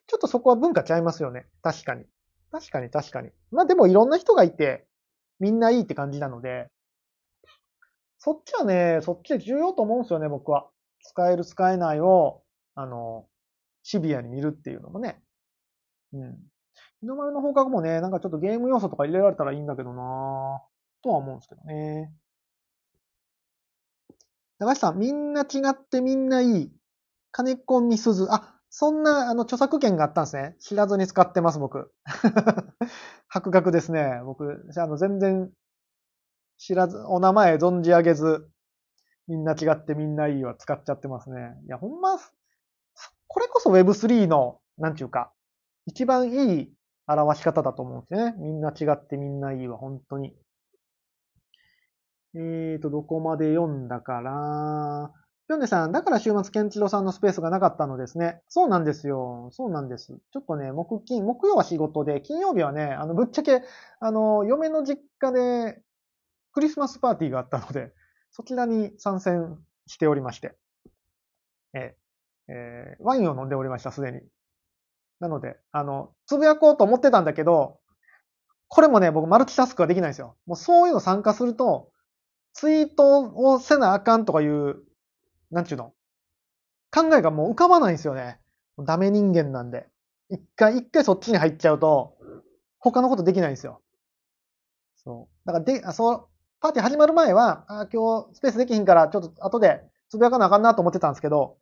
[0.07, 1.47] ちょっとそこは文化ちゃいますよね。
[1.61, 2.05] 確かに。
[2.51, 3.29] 確かに確かに。
[3.51, 4.85] まあでもいろんな人がいて、
[5.39, 6.69] みんないいって感じなので、
[8.17, 10.69] そっちはね、そっちで重要と思うんですよね、僕は。
[11.01, 12.43] 使える使えないを、
[12.75, 13.25] あの、
[13.83, 15.21] シビアに見るっていうのもね。
[16.13, 16.37] うん。
[16.99, 22.11] 日の丸の放課後もね、なんかちょっとゲーム要素とか入れられたらいいんだけどなぁとは思うんですけどね。
[24.59, 26.71] 高橋さん、みんな違ってみんないい。
[27.31, 28.27] 金子みすず。
[28.29, 30.55] あ、そんな、あの、著作権があったんですね。
[30.61, 31.91] 知らずに使ってます、僕。
[33.27, 34.21] 博学ですね。
[34.23, 35.51] 僕、あの、全然、
[36.57, 38.49] 知らず、お名前存じ上げず、
[39.27, 41.57] みんな違ってみんないいは使っちゃってますね。
[41.65, 42.17] いや、ほんま、
[43.27, 45.33] これこそ Web3 の、なんちゅうか、
[45.85, 46.73] 一番いい
[47.05, 48.33] 表し方だと思うんですね。
[48.37, 50.33] みんな違ってみんないいは、本当に。
[52.33, 55.11] えーと、どこまで読んだから、
[55.49, 58.39] ぴょんねさん、だから週末、ケンチロさんのスペースがなかったのですね。
[58.49, 59.49] そうなんですよ。
[59.51, 60.19] そうなんです。
[60.31, 63.63] ちょっとね、木金、木曜は仕事で、金曜日はね、あの、ぶっちゃけ、
[63.99, 65.81] あの、嫁の実家で
[66.53, 67.91] クリスマスパーティーがあったので、
[68.29, 69.57] そちらに参戦
[69.87, 70.55] しておりまして、
[71.73, 71.95] え
[72.47, 74.21] えー、ワインを飲んでおりました、すでに。
[75.19, 77.79] なので、あの、つぶやこうと思ってたんだけど、
[78.67, 80.37] これもね、僕マルチタスクはできないんですよ。
[80.45, 81.89] もうそういうの参加すると、
[82.53, 84.83] ツイートをせなあかんとかいう
[85.51, 85.93] なんちゅうの？
[86.91, 88.39] 考えがもう浮かばないんですよね。
[88.79, 89.87] ダメ人間なんで。
[90.29, 92.17] 一回、一回そっちに入っちゃうと、
[92.79, 93.81] 他のことできないんですよ。
[94.95, 95.47] そう。
[95.47, 96.27] だからで、あ、そう、
[96.61, 101.57] パーティー始まる前は、あ、今日スペースできひんから、ちょっと後でつぶやかなあかんなと思ってたんですけど、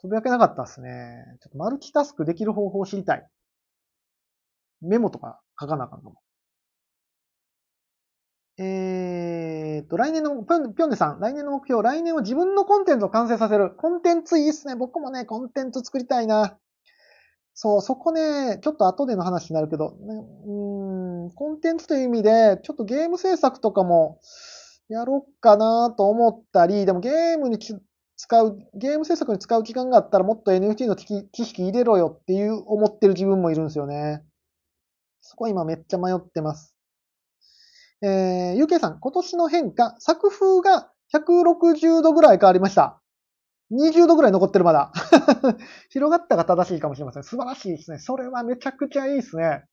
[0.00, 1.24] つぶやけなかったですね。
[1.40, 3.28] ちょっとマルチタスクできる方法を知りたい。
[4.80, 6.20] メモとか書かなあかんかも。
[8.58, 8.66] えー、
[9.78, 13.70] えっと、来年の、ぴょん、ぴょんねさん、来年の目標、来年は自分のコンテンツを完成させる。
[13.76, 14.74] コンテンツいいっすね。
[14.74, 16.58] 僕もね、コンテンツ作りたいな。
[17.54, 20.14] そう、そこね、ちょっと後での話になるけど、ね、
[20.46, 24.20] うん、コンテンツという意味で、ちょっとゲーム制作とかも
[24.88, 31.06] やろっかなと思ったり、でもゲームに使う、ゲーム制作に使う期間があったらもっと NFT の知
[31.44, 34.24] 識入れろよっていう思ってる自分もいるんですよね。
[35.20, 36.77] そこ今めっちゃ迷ってます。
[38.02, 43.00] えー、UK さん、今年の変化、作風が160度ぐらい変わりました。
[43.70, 44.92] 20度ぐらい残ってるまだ。
[45.90, 47.24] 広がったが正しいかもしれません。
[47.24, 47.98] 素晴らしいですね。
[47.98, 49.64] それはめちゃくちゃいいですね。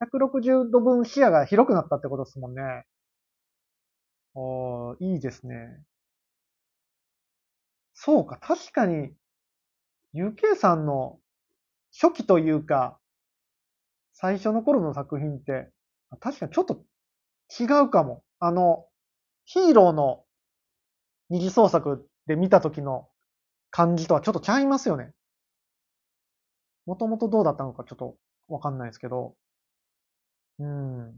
[0.00, 2.84] 160度分視野が広くなったってことですもんね。
[4.34, 5.82] おいいですね。
[7.94, 9.14] そうか、確かに、
[10.14, 11.18] UK さんの
[11.92, 12.98] 初期というか、
[14.12, 15.70] 最初の頃の作品って、
[16.20, 16.84] 確かにちょっと
[17.60, 18.22] 違うかも。
[18.38, 18.86] あの、
[19.44, 20.24] ヒーローの
[21.28, 23.08] 二次創作で見た時の
[23.70, 25.12] 感じとはちょっとちゃいますよね。
[26.86, 28.16] もともとどうだったのかちょっと
[28.48, 29.34] わかんないですけど。
[30.58, 31.14] うん。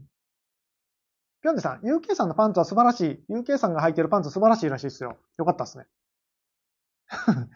[1.41, 3.33] ぴょんでさん、UK さんのパンツは素晴らしい。
[3.33, 5.17] UK さんが履いてるパンツ素晴らしいらしいですよ。
[5.37, 5.85] よかったですね。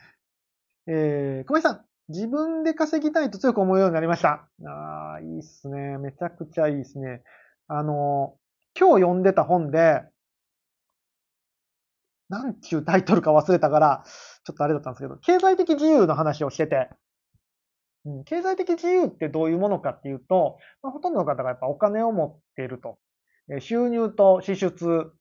[0.88, 4.48] えー、小林さん、自分で稼ぎたいと強く思うようになりました。
[4.66, 5.98] ああ、いいっすね。
[5.98, 7.24] めちゃくちゃいいっすね。
[7.68, 8.39] あの、
[8.80, 10.02] 今日読んでた本で、
[12.30, 14.04] なんちゅうタイトルか忘れたから、
[14.46, 16.90] ちょっとあれだったんですけど、経済的自由の話をしてて、
[18.06, 22.98] うん、経済的自由ってどういうものかっていうと、まあ、ほとんどの方がやっぱお金を持っていると。
[23.60, 25.12] 収入と支出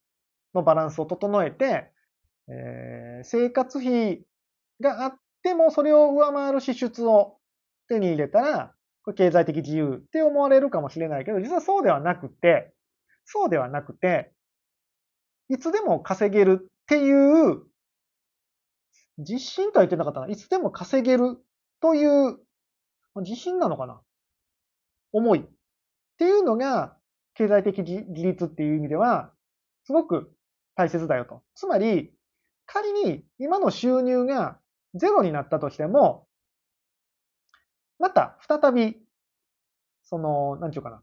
[0.55, 1.91] のバランスを整えて、
[2.49, 4.23] えー、生活費
[4.81, 7.39] があってもそれを上回る支出を
[7.89, 12.75] 手に入れたら、これ経済的自由って思われるかもしれないけど、実はそうではなくて、
[13.31, 14.33] そうではなくて、
[15.51, 17.63] いつでも稼げるっていう
[19.19, 20.29] 自信とは言ってなかったな。
[20.29, 21.37] いつでも稼げる
[21.83, 22.39] という
[23.17, 24.01] 自信なのかな
[25.13, 25.43] 思いっ
[26.17, 26.97] ていうのが
[27.35, 29.31] 経済的自立っていう意味では
[29.85, 30.33] すごく
[30.75, 31.43] 大切だよと。
[31.55, 32.11] つまり
[32.65, 34.59] 仮に今の収入が
[34.95, 36.27] ゼロになったとしても
[37.99, 38.97] また再び
[40.05, 41.03] その、なんちゅうかな。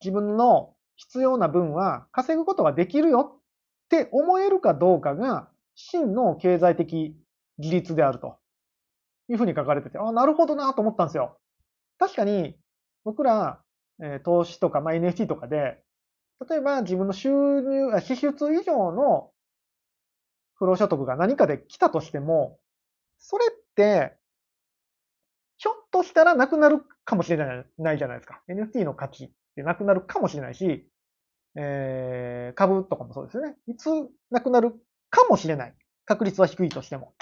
[0.00, 3.40] 自分の必要な分は稼ぐことができるよっ
[3.88, 7.14] て思えるかどうかが真の経済的
[7.58, 8.38] 自立であると
[9.28, 11.38] いうふうに書かれてて、あ、なるほどなと思ったんですよ。
[11.98, 12.56] 確かに、
[13.04, 13.62] 僕ら、
[14.02, 15.82] え、投資とか、まあ、NFT とかで、
[16.48, 19.30] 例えば自分の収入、支出以上の
[20.54, 22.58] 不労所得が何かで来たとしても、
[23.18, 24.16] それって、
[25.58, 27.38] ひょっとしたらなくなるかもしれ
[27.78, 28.42] ないじゃないですか。
[28.48, 30.86] NFT の価値ってなくなるかもしれないし、
[31.56, 33.56] えー、株とかもそうですよね。
[33.66, 33.88] いつ
[34.30, 34.74] なくなる
[35.08, 35.74] かもしれない。
[36.04, 37.14] 確率は低いとしても。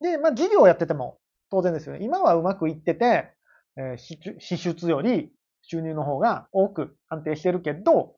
[0.00, 1.18] で、まあ、事業をやってても
[1.50, 2.04] 当然ですよね。
[2.04, 3.32] 今はうまくいってて、
[3.76, 8.14] えー、支出より収入の方が多く安定してるけど、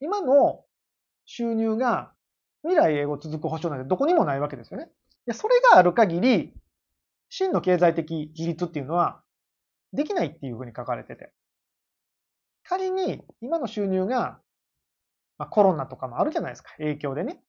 [0.00, 0.64] 今の
[1.26, 2.12] 収入が
[2.62, 4.88] 未来英語続く保証なんてどこにもないわけですよね。
[5.26, 6.54] で、それがある限り、
[7.28, 9.20] 真の経済的自立っていうのは
[9.92, 11.30] できないっていうふうに書かれてて。
[12.68, 14.38] 仮に今の収入が、
[15.38, 16.70] まあ、コロナとかもあるじゃないですか。
[16.76, 17.40] 影響でね。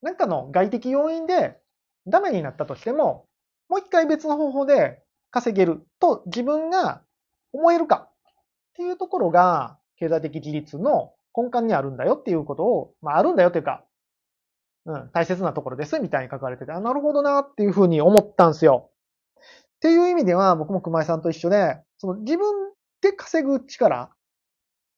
[0.00, 1.58] なんかの外的要因で
[2.06, 3.26] ダメになったとしても、
[3.68, 7.02] もう一回別の方法で稼げると自分が
[7.52, 8.12] 思えるかっ
[8.74, 13.84] ていうところが経済的自立の根幹にあるんだよっていうことを、まああるんだよっていうか、
[14.86, 18.90] うん、大切なところですみたいに書かれてて、あ、なるほどなっていうふうに思ったんですよ。
[19.40, 22.69] っていう意味では僕も熊井さんと一緒で、その自分
[23.00, 24.10] で稼ぐ力、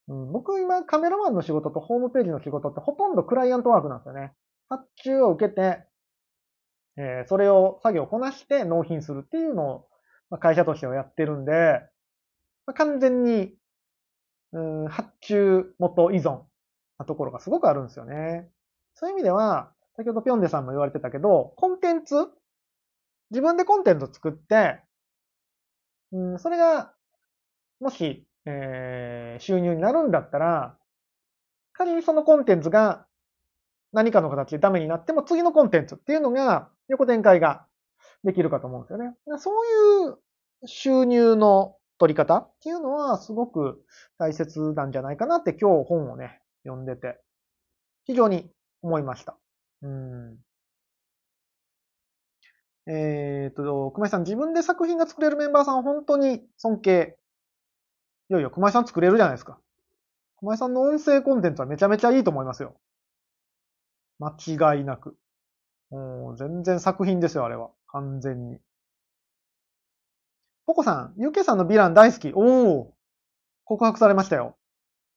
[0.09, 4.33] うん、僕今カメラマンの仕事とホームページの仕事ってほとんどクライアントワークなんですよね。
[4.69, 5.85] 発注を受けて、
[6.97, 9.89] えー、それを作業をこなして納品するっていうのを、
[10.31, 11.81] ま、会社としてはやってるんで、
[12.67, 13.55] まあ、完全に、
[14.53, 16.43] うん、発注元依存
[16.99, 18.51] なところがすごくあるんですよね。
[18.95, 22.29] そういう意味では、先ほどぴょんでさんも言われてたけど、コンテンツ？
[23.31, 24.81] 自分でコンテンツ作って、
[26.13, 26.95] うん、それが、
[27.83, 30.79] もし、えー、収入になるんだったら、
[31.73, 33.07] 仮にそのコンテンツが
[33.93, 37.67] 何かの形でダメになっても次のコンテンツっていうのが横展開が
[38.23, 39.15] できるかと思うんですよね。
[39.39, 40.19] そういう
[40.67, 43.85] 収入の取り方っていうのはすごく
[44.17, 47.21] 大切なんじゃないかなって今日本をね、読んでて
[48.05, 48.49] 非常に
[48.83, 49.37] 思いました。
[49.83, 50.39] うん。
[52.87, 57.19] えっ、と、熊井さん、自分で作品が作れるメンバーさん本当に尊敬。
[58.33, 59.59] いよいよ熊井さん作れるじゃないですか。
[60.39, 62.75] 熊井さんの音声コンテンツはめちゃめちゃいいと思いますよ。
[64.19, 64.35] 間
[64.75, 65.19] 違いなく。
[65.91, 67.71] もう全然作品ですよ、あれは。
[67.89, 68.59] 完全に。
[70.65, 72.33] ポコさん、UK さんのヴィラン大好き。
[72.35, 72.41] お
[72.81, 72.95] お
[73.65, 74.57] 告白されましたよ。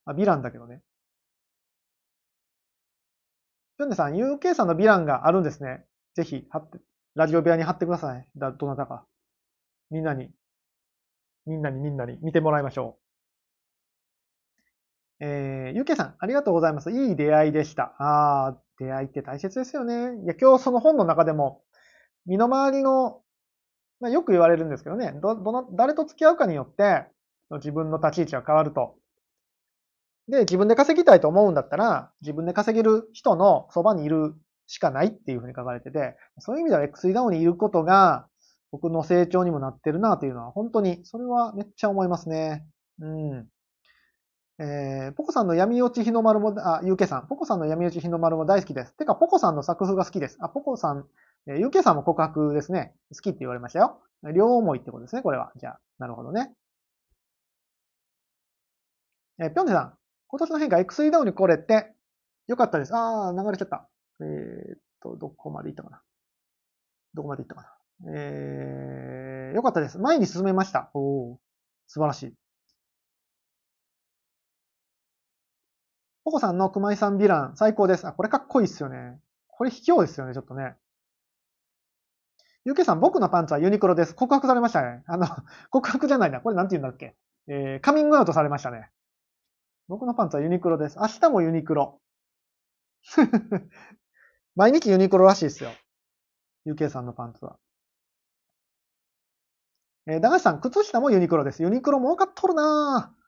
[0.03, 0.81] あ、ヴィランだけどね。
[3.77, 5.85] ピョンネさん、UK さんのヴィランがあるんですね。
[6.15, 6.79] ぜひ、貼って、
[7.13, 8.27] ラジオ部屋に貼ってください。
[8.35, 9.05] だ、どなたか。
[9.89, 10.29] みんなに、
[11.45, 13.04] みんなにみんなに見てもらいましょう。
[15.19, 16.91] えー、UK さん、ありがとうございます。
[16.91, 17.95] いい出会いでした。
[17.99, 19.93] あー、出会いって大切ですよね。
[20.23, 21.61] いや、今日その本の中でも、
[22.25, 23.21] 身の回りの、
[23.99, 27.05] まあ、よく言われるんですけどね、ど、どの、誰と付き合うかによって、
[27.51, 28.95] 自分の立ち位置は変わると。
[30.27, 34.35] で、自分で稼ぎたいと思うんだったら、自分で稼げる人のそばにいる
[34.67, 38.27] しかないっていうふうに書かれてて、そういう意味では X3 ダウンにいることが、
[38.71, 42.65] 僕の成長にもなってるなというのは、本当に、それはめっちゃ思いますね。
[42.99, 43.47] うん。
[44.57, 47.27] えー、ポコさんの闇落ち日の丸も、あ、ゆうけさん。
[47.27, 48.93] ポコさんの闇落ち日の丸も大好きです。
[48.93, 50.37] てか、ポコさんの作風が好きです。
[50.39, 51.05] あ、ポコさん、
[51.47, 52.95] えー、ゆうけさんも告白ですね。
[53.13, 54.01] 好きって言われましたよ。
[54.33, 55.51] 両思いってことですね、これは。
[55.57, 56.53] じゃあ、なるほどね。
[59.41, 59.97] えー、ぴょんねさん。
[60.27, 61.93] 今年の変化、X3 ダウンに来れって、
[62.47, 62.95] よかったです。
[62.95, 63.89] あー、流れちゃった。
[64.21, 66.01] えー、っと、どこまで行ったかな。
[67.13, 68.13] どこまで行ったかな。
[68.15, 69.99] えー、よかったです。
[69.99, 70.91] 前に進めました。
[70.93, 71.37] おー、
[71.87, 72.44] 素晴らしい。
[76.25, 78.07] ポコさんの熊井さんヴィラン、最高です。
[78.07, 79.19] あ、これかっこいいっすよね。
[79.47, 80.73] これ卑怯ですよね、ちょっとね。
[82.65, 84.15] ゆうけさん、僕のパンツはユニクロです。
[84.15, 85.03] 告白されましたね。
[85.05, 85.27] あの、
[85.69, 86.41] 告白じゃないな。
[86.41, 87.15] これなんて言うんだっけ。
[87.47, 88.89] えー、カミングアウトされましたね。
[89.87, 90.97] 僕のパンツはユニクロです。
[90.97, 92.01] 明日もユニクロ。
[94.55, 95.69] 毎日ユニクロらしいですよ。
[96.65, 97.59] ゆうけいさんのパンツは。
[100.07, 101.61] えー、駄菓子さん、靴下もユニクロです。
[101.61, 103.24] ユニクロも多かっとるなぁ。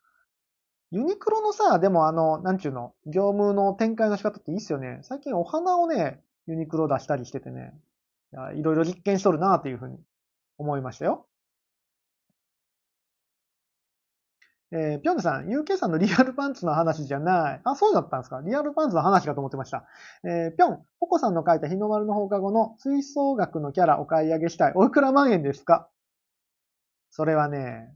[0.92, 5.00] ユニクロのさ、でもあの、なんちゅうの、業務の展開の仕方っていいっすよね。
[5.04, 7.74] 最近お花をね、ユニクロ出したりしててね、
[8.56, 10.00] いろいろ実験しとるなっていうふうに
[10.58, 11.26] 思いましたよ。
[14.72, 17.62] えー、ぴょんさん、UK さんのリアルパンツの話じゃない。
[17.64, 19.86] あ、そうだったんですかリアルパンツの話かと思ってました。
[20.26, 24.74] えー、ぴょん、ポコさんの書いた日の丸の放課後の吹奏楽のキャラお買い上げしたい。
[24.76, 25.90] おいくら万円ですか？
[27.12, 27.94] それはね、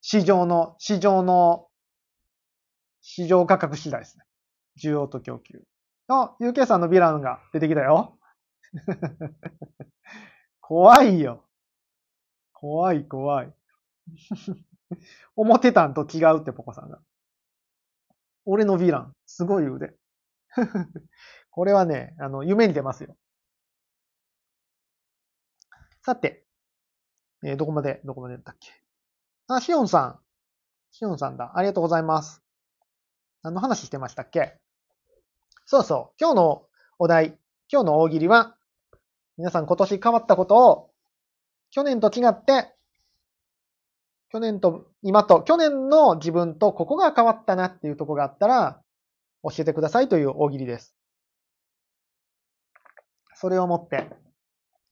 [0.00, 1.66] 市場の、市場の
[3.08, 4.24] 市場価格次第ですね。
[4.82, 5.62] 需要と供給。
[6.08, 8.18] あ、UK さんのヴィランが出てきたよ。
[10.60, 11.44] 怖いよ。
[12.52, 13.54] 怖い怖い。
[15.36, 17.00] 思ってたんと違うってポコさんが。
[18.44, 19.94] 俺のヴィラン、すごい腕。
[21.50, 23.16] これはね、あの、夢に出ますよ。
[26.02, 26.44] さて、
[27.44, 28.68] えー、どこまで、どこまでやったっけ
[29.46, 30.20] あ、シオンさん。
[30.90, 31.52] シオンさんだ。
[31.54, 32.45] ありがとうございます。
[33.46, 34.58] 何の話してましたっけ？
[35.66, 36.14] そうそう。
[36.20, 36.62] 今日の
[36.98, 37.38] お題、
[37.70, 38.56] 今日の大喜利は、
[39.38, 40.90] 皆さん今年変わったことを、
[41.70, 42.74] 去年と違って、
[44.32, 48.82] 去年と、今と、去年の自分とここが変わったなっていうとこがあったら、
[49.44, 50.96] 教えてくださいという大喜利です。
[53.36, 54.10] それをもって、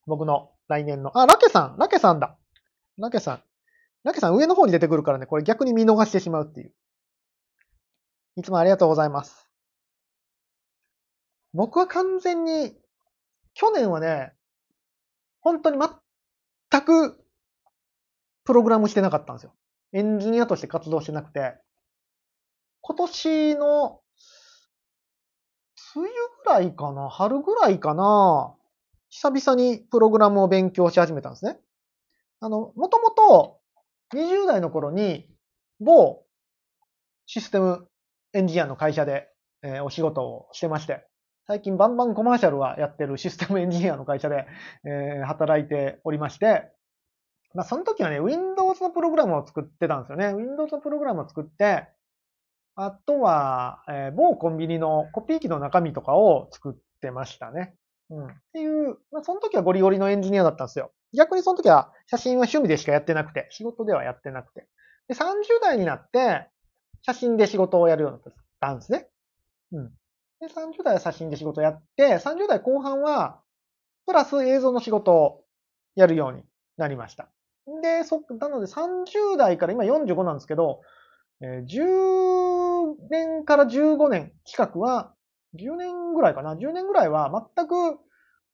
[0.06, 2.38] 僕の来年の、あ、ラケさん、ラケさんだ。
[2.98, 3.42] ラケさん。
[4.04, 6.72] ラケさん上の方に出てくるからね、これ逆に見逃してしまうっていう。
[8.36, 9.48] いつもありがとうございます。
[11.52, 12.76] 僕は完全に、
[13.54, 14.32] 去年はね、
[15.40, 15.78] 本当に
[16.70, 17.24] 全く
[18.44, 19.54] プログラムしてなかったんですよ。
[19.92, 21.56] エンジニアとして活動してなくて、
[22.80, 24.00] 今年の、
[25.96, 26.12] 梅雨
[26.44, 28.56] ぐらいかな春ぐらいかな
[29.10, 31.60] 久々にプログラムを勉強し始めたんですね。
[32.40, 33.60] あの、もともと
[34.12, 35.28] 20代の頃に
[35.78, 36.24] 某
[37.26, 37.88] システム
[38.34, 39.28] エンジニアの会社で、
[39.62, 41.06] えー、お仕事をしてまして、
[41.46, 44.46] 最近バンバンコマーシャルはやってるシステム エンジニアの会社で、
[44.84, 46.72] えー、働いておりまして、
[47.54, 50.34] まあ、その時はね、Windows のプログラムを作ってたんですよね。
[50.34, 51.86] Windows のプログラムを作って、
[52.74, 57.76] あとは、えー、某コンビニのコピー機の中身とかを作ってましたね。
[58.10, 58.26] うん。
[58.26, 60.90] っていう、まあ、その時はゴリゴリのエンジニアだったんですよ。
[61.16, 64.66] 逆にその時は写真は趣味でしかやってなくて、仕事ではやってなくて。
[65.06, 66.48] で、30代になって、
[67.06, 69.08] 写真で仕事をやるようになったんですね。
[69.72, 69.90] うん。
[70.40, 73.40] で、30代は写真で仕事をやって、30代後半は、
[74.06, 75.44] プラス映像の仕事を
[75.94, 76.42] やるように
[76.76, 77.28] なりました。
[77.82, 80.80] で、そ、なので30代から今45なんですけど、
[81.40, 85.14] えー、10年から15年近くは、
[85.56, 87.98] 10年ぐらいかな ?10 年ぐらいは全く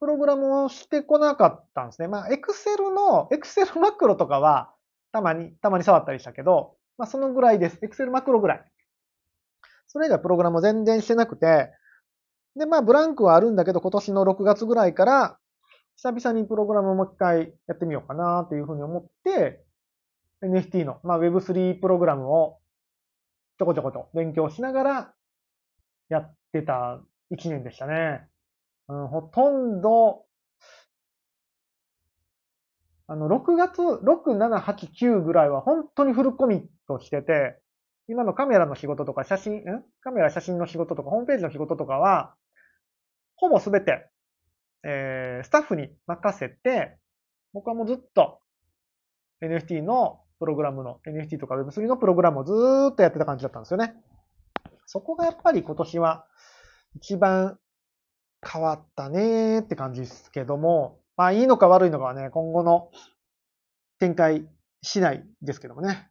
[0.00, 2.08] プログラムをしてこなかったんですね。
[2.08, 4.72] まあ、Excel の、Excel マクロとかは、
[5.12, 7.78] たまに、たまに触ったりしたけど、まあ、そのぐらいです。
[7.82, 8.64] Excel マクロぐらい。
[9.86, 11.72] それ以外プログラムを全然してなくて、
[12.56, 15.38] で、まあ、ブランクはあるんだけど、今年の6月ぐらいから、
[15.96, 19.64] 久々にプログラムをもう一回やってみようかなというふうに思って、
[20.44, 22.58] NFT の、まあ、Web3 プログラムを
[23.58, 25.14] ちょこちょこと勉強しながら
[26.10, 27.00] やってた
[27.32, 28.28] 1年でしたね。
[28.88, 30.26] うん、ほとんど
[33.10, 37.58] あの、6月、6、7、8、9ぐらいは本当にフルコミットしてて、
[38.08, 39.62] 今のカメラの仕事とか写真、ん？
[40.00, 42.34] カメラ写真の仕事とかホームページの仕事とかは、
[43.34, 44.10] ほぼすべて
[44.82, 46.96] えー、スタッフに任せて、
[47.52, 48.38] 僕はもうずっと
[49.42, 53.94] NFT のプログラムの、NFT とか Web3 のプログラムをずーっとやってた感じだったんですよね。
[54.86, 56.26] そこがやっぱり今年は
[56.96, 57.58] 一番
[58.46, 62.90] 変わったねーって感じですけども、まあいいのか悪いのかはね、今後の
[63.98, 64.48] 展開
[64.80, 66.08] 次第ですけどもね。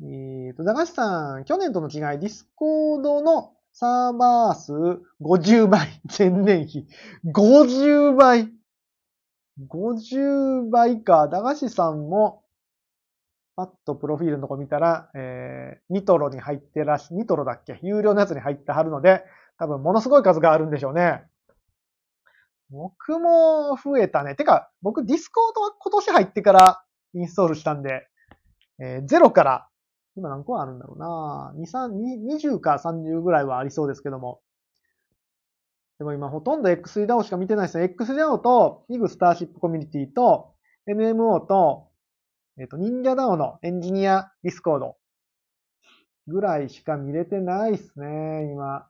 [0.00, 4.72] えっ、ー、と、駄菓子さん、去年との違い、ディスコードのサーバー数
[5.20, 6.86] 50倍、 前年比。
[7.26, 8.52] 50倍
[9.68, 11.26] !50 倍か。
[11.26, 12.44] 駄菓子さんも、
[13.56, 19.24] パッとプロフィールのとこ見たら、えー、ニトロに入ってらし、ニトロだっけ有料のやつに入ってはるので、
[19.58, 21.24] 多分ものすごい数があるんでしょうね。
[22.70, 24.34] 僕も増えたね。
[24.34, 26.84] てか、僕ディスコードは今年入ってから
[27.14, 28.08] インストールしたんで、
[28.80, 29.68] えー、ゼロから
[30.16, 34.40] 今何個あるんだろうな2、3、20か30ぐらいはありそうですけども。
[35.98, 37.84] でも今ほとんど XDAO しか見てないですね。
[37.84, 40.54] XDAO と IG スターシップコミュニティと
[40.88, 41.88] NMO と、
[42.58, 44.96] えっ、と、忍者 DAO のエンジニアディスコード
[46.26, 48.88] ぐらいしか見れてないですね、今。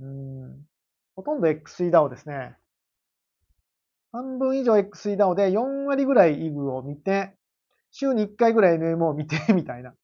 [0.00, 0.66] うん。
[1.16, 2.56] ほとんど XDAO ですね。
[4.12, 7.34] 半分以上 XDAO で4割ぐらい IG を見て、
[7.90, 9.94] 週に1回ぐらい NMO を見て、 みたいな。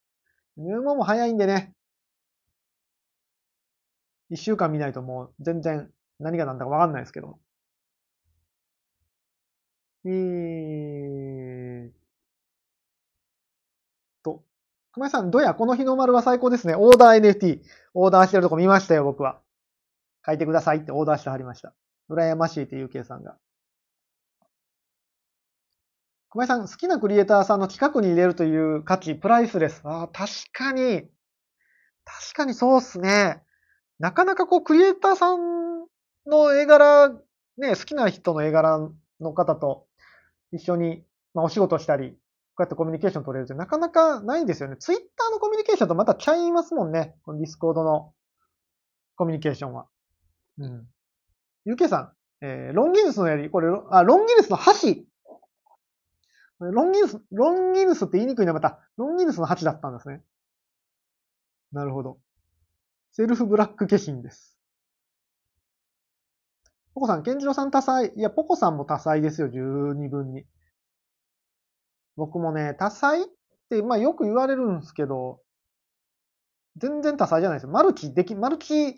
[0.57, 1.75] 入門も早いんでね。
[4.31, 7.41] 一週間見ないともう全然何が何だかわかんないですけど。
[10.05, 11.93] えー
[14.23, 14.43] と、
[14.93, 16.75] 熊井さん、どや、この日の丸は最高ですね。
[16.77, 17.61] オーダー NFT。
[17.95, 19.41] オーダーしてるとこ見ましたよ、僕は。
[20.27, 21.75] 書いてくださいってオーダーしてはりました。
[22.11, 23.37] 羨ましいって UK さんが。
[26.29, 29.81] 小林さん、好きなクリエイターさんの企画に入れるという価値、プライスレス。
[29.85, 31.03] ああ、確かに、
[32.05, 33.43] 確かにそうっすね。
[33.99, 35.87] なかなかこう、クリエイターさん
[36.27, 37.11] の絵柄、
[37.59, 38.79] ね、好きな人の絵柄
[39.21, 39.87] の方と
[40.53, 41.05] 一緒に、
[41.35, 42.17] まあ、お仕事したり、こ
[42.59, 44.77] うやってコミュニケーション取れるってなかなかないんですよね。
[44.77, 47.17] ツイッターのコミュニケーションとまたちゃいますもんね。
[47.25, 48.13] このディスコードの
[49.17, 49.87] コミュニケーションは。
[50.61, 50.87] うん。
[51.67, 55.07] UK さん、えー、ロンギヌスのやり、これ、あ、ロンギヌスの箸
[56.61, 60.23] ロンギヌス、ロンギヌスって言いにくいのはまた、ロンギヌスの箸だったんですね。
[61.73, 62.19] なるほど。
[63.13, 64.59] セルフブラック化身です。
[66.95, 68.13] ポコさん、ケンジロさん多彩。
[68.15, 69.61] いや、ポコさんも多彩ですよ、十
[69.95, 70.45] 二分に。
[72.17, 73.27] 僕もね、多彩っ
[73.71, 75.41] て、まあよく言われるんですけど、
[76.77, 77.71] 全然多彩じゃないですよ。
[77.71, 78.97] マルチでき、マルチ、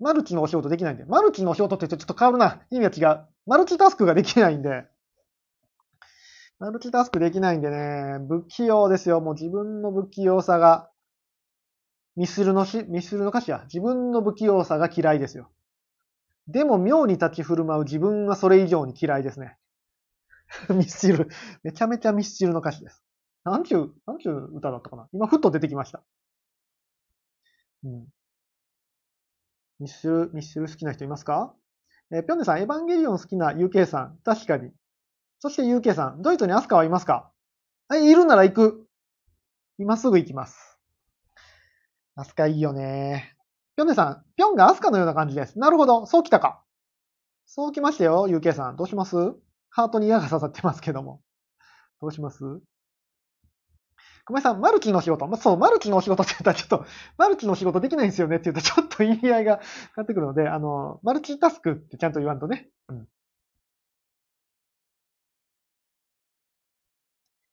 [0.00, 1.04] マルチのお仕事できないんで。
[1.04, 2.62] マルチのお仕事ってちょっと変わるな。
[2.70, 3.26] 意味が違う。
[3.46, 4.86] マルチタスクができないんで。
[6.58, 9.20] マルチタスクできないんでね、不器用ですよ。
[9.20, 10.90] もう自分の不器用さが、
[12.16, 15.50] ミスルのし、ミスルの歌詞は自分の不器用さが嫌いですよ。
[16.48, 19.56] でも妙に立ち振る舞う自分はそれ以上に嫌いですね。
[20.70, 21.28] ミスチル。
[21.62, 23.04] めちゃめちゃミスチルの歌詞です。
[23.44, 26.02] なんちゅう、なんちゅう歌だったかな今ふっと出てきました。
[27.84, 28.06] うん。
[29.80, 31.54] ミスチル、ミスチル好きな人いますか？
[32.10, 34.18] えー、ぴょんねさん、エヴァンゲリオン好きな UK さん。
[34.24, 34.72] 確かに。
[35.40, 37.30] そして UK さん、ドイツにアスカはいますか？
[37.88, 38.86] はい、いるなら行く。
[39.78, 40.78] 今すぐ行きます。
[42.16, 43.36] アスカいいよね。
[43.76, 45.58] ぴょんねさん、ぴょんがアスカのような感じです。
[45.58, 46.64] なるほど、そう来たか。
[47.46, 48.76] そう来ましたよ、UK さん。
[48.76, 49.16] どうします？
[49.70, 51.20] ハートに矢が刺さってますけども。
[52.00, 52.42] どうします？
[54.28, 55.26] ごめんなさい、マルチの仕事。
[55.26, 56.84] まあ、そう、マルチの仕事って言ったらちょっと、
[57.16, 59.62] マルチの仕事できないんですよねって言うとちょっと意味合いが変
[59.96, 62.68] わってくるので、あの、マルチタスクってちゃんと言わんとね。
[62.88, 63.08] うん。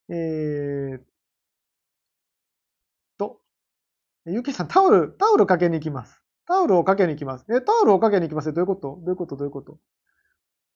[0.10, 1.02] えー、
[3.18, 3.42] と、
[4.26, 6.22] ゆきさん、タオル、タオルかけに行きます。
[6.46, 7.46] タオルをかけに行きます。
[7.50, 9.00] え、タオルをかけに行きますどういうこと？
[9.02, 9.36] どういうこと？
[9.38, 9.80] どういうこと？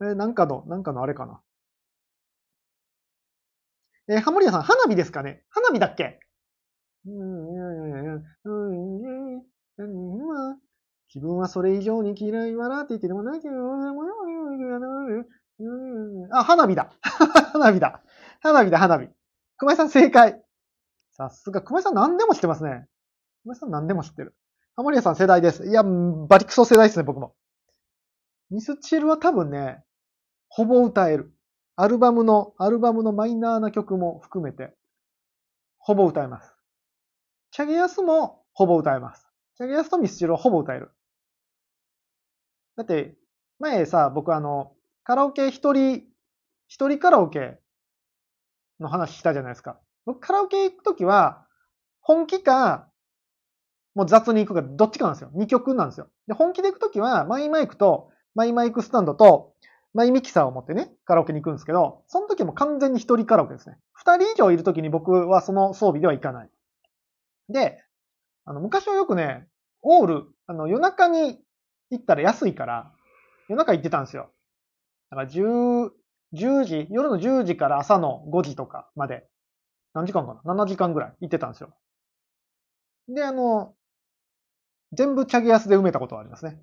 [0.01, 1.41] え、なんかの、なんかのあれかな？
[4.09, 5.43] えハモリアさん、花火ですかね？
[5.49, 6.19] 花火だっけ？
[7.05, 10.59] うん、うん、うん
[11.13, 13.55] 自分はそれ以上に嫌い笑って言ってでもないけど、
[16.31, 16.91] あ、花火だ。
[17.01, 18.01] 花火だ。
[18.41, 19.09] 花火だ、花火。
[19.57, 19.89] 熊井さん。
[19.89, 20.41] 正解。
[21.11, 21.95] さすが、熊井さん。
[21.95, 22.87] 何でも知ってますね。
[23.43, 23.71] 熊井さん。
[23.71, 24.35] 何でも知ってる。
[24.75, 25.15] ハモリアさん。
[25.15, 25.67] 世代です。
[25.67, 27.33] いや、バリクソ世代ですね、僕も。
[28.51, 29.83] ミスチルは多分ね、
[30.47, 31.33] ほぼ歌える。
[31.81, 34.73] アルバムの、アルバムのマイナーな曲も含めて、
[35.77, 36.53] ほぼ歌えます。
[37.51, 39.25] チャゲヤスもほぼ歌えます。
[39.55, 40.91] チャゲヤスとミスチルはほぼ歌える。
[42.75, 43.15] だって、
[43.59, 44.73] 前さ、僕あの、
[45.05, 46.03] カラオケ一人、
[46.67, 47.61] 一人カラオケ
[48.81, 49.79] の話したじゃないですか。
[50.05, 51.45] 僕カラオケ行くときは、
[52.01, 52.89] 本気か、
[53.95, 55.31] もう雑に行くか、どっちかなんですよ。
[55.33, 56.09] 2曲なんですよ。
[56.27, 59.53] で、本気で行くときは、マイマイクと、マイマイクスタンドと、
[59.93, 63.77] マイミキサーを持ってね、カラオケに行くんですけど、その時も完全に一人カラオケですね。
[63.93, 66.49] 二人以上いる時に僕はその装備では行かない。
[67.49, 67.83] で、
[68.45, 69.47] あの、昔はよくね、
[69.81, 71.39] オール、あの、夜中に
[71.89, 72.93] 行ったら安いから、
[73.47, 74.31] 夜中行ってたんですよ。
[75.09, 75.89] だから10、
[76.33, 79.27] 10時、夜の10時から朝の5時とかまで、
[79.93, 81.73] 何時間かな ?7 時間ぐらい行ってたんですよ。
[83.07, 83.73] で、あの、
[84.91, 86.59] 全部チャゲアスで埋めたことはありますね。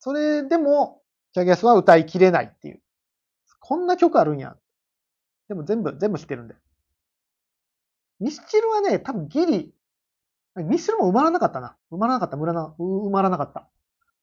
[0.00, 1.00] それでも、
[1.34, 2.80] チャゲアスは歌いきれないっていう。
[3.60, 4.56] こんな曲あるんや。
[5.48, 6.54] でも全部、全部知ってるんで。
[8.20, 9.74] ミスチルはね、多分ギリ、
[10.54, 11.76] ミスチルも埋まらなかったな。
[11.90, 13.68] 埋まらなかった、埋まらなかった。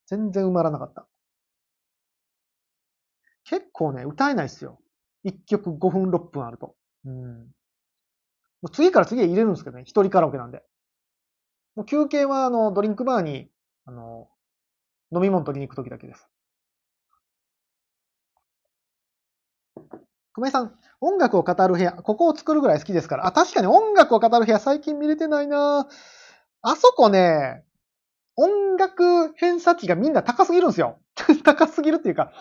[0.08, 1.06] 全然埋まらなかった。
[3.44, 4.80] 結構ね、歌えないっすよ。
[5.26, 6.76] 1曲5分6分あると。
[7.06, 7.52] うん。
[8.62, 10.64] もう次から次へ入れるんですけどね、一人カラオケなんで。
[11.76, 13.52] もう休憩は、あの、ドリンクバーに、
[13.86, 14.30] あの、
[15.14, 16.31] 飲み物取りに行くときだけです。
[20.34, 23.28] 熊井さん、音楽を語る部屋、ここを作るぐらい好きですから。
[23.28, 25.88] あ、確かに音楽を語る部屋最近見れてないな
[26.62, 27.64] あそこね、
[28.38, 31.00] 音楽偏差値がみんな高すぎるんですよ。
[31.44, 32.32] 高すぎるっていうか、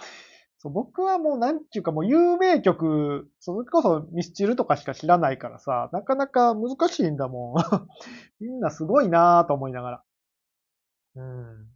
[0.58, 7.88] そう僕はもうなんていうかもう有名曲、それこそミスチルとかしか知らないからさ、なかなか難しいんだもん。
[8.40, 10.02] みんなすごいなぁと思いながら。
[11.16, 11.70] うん。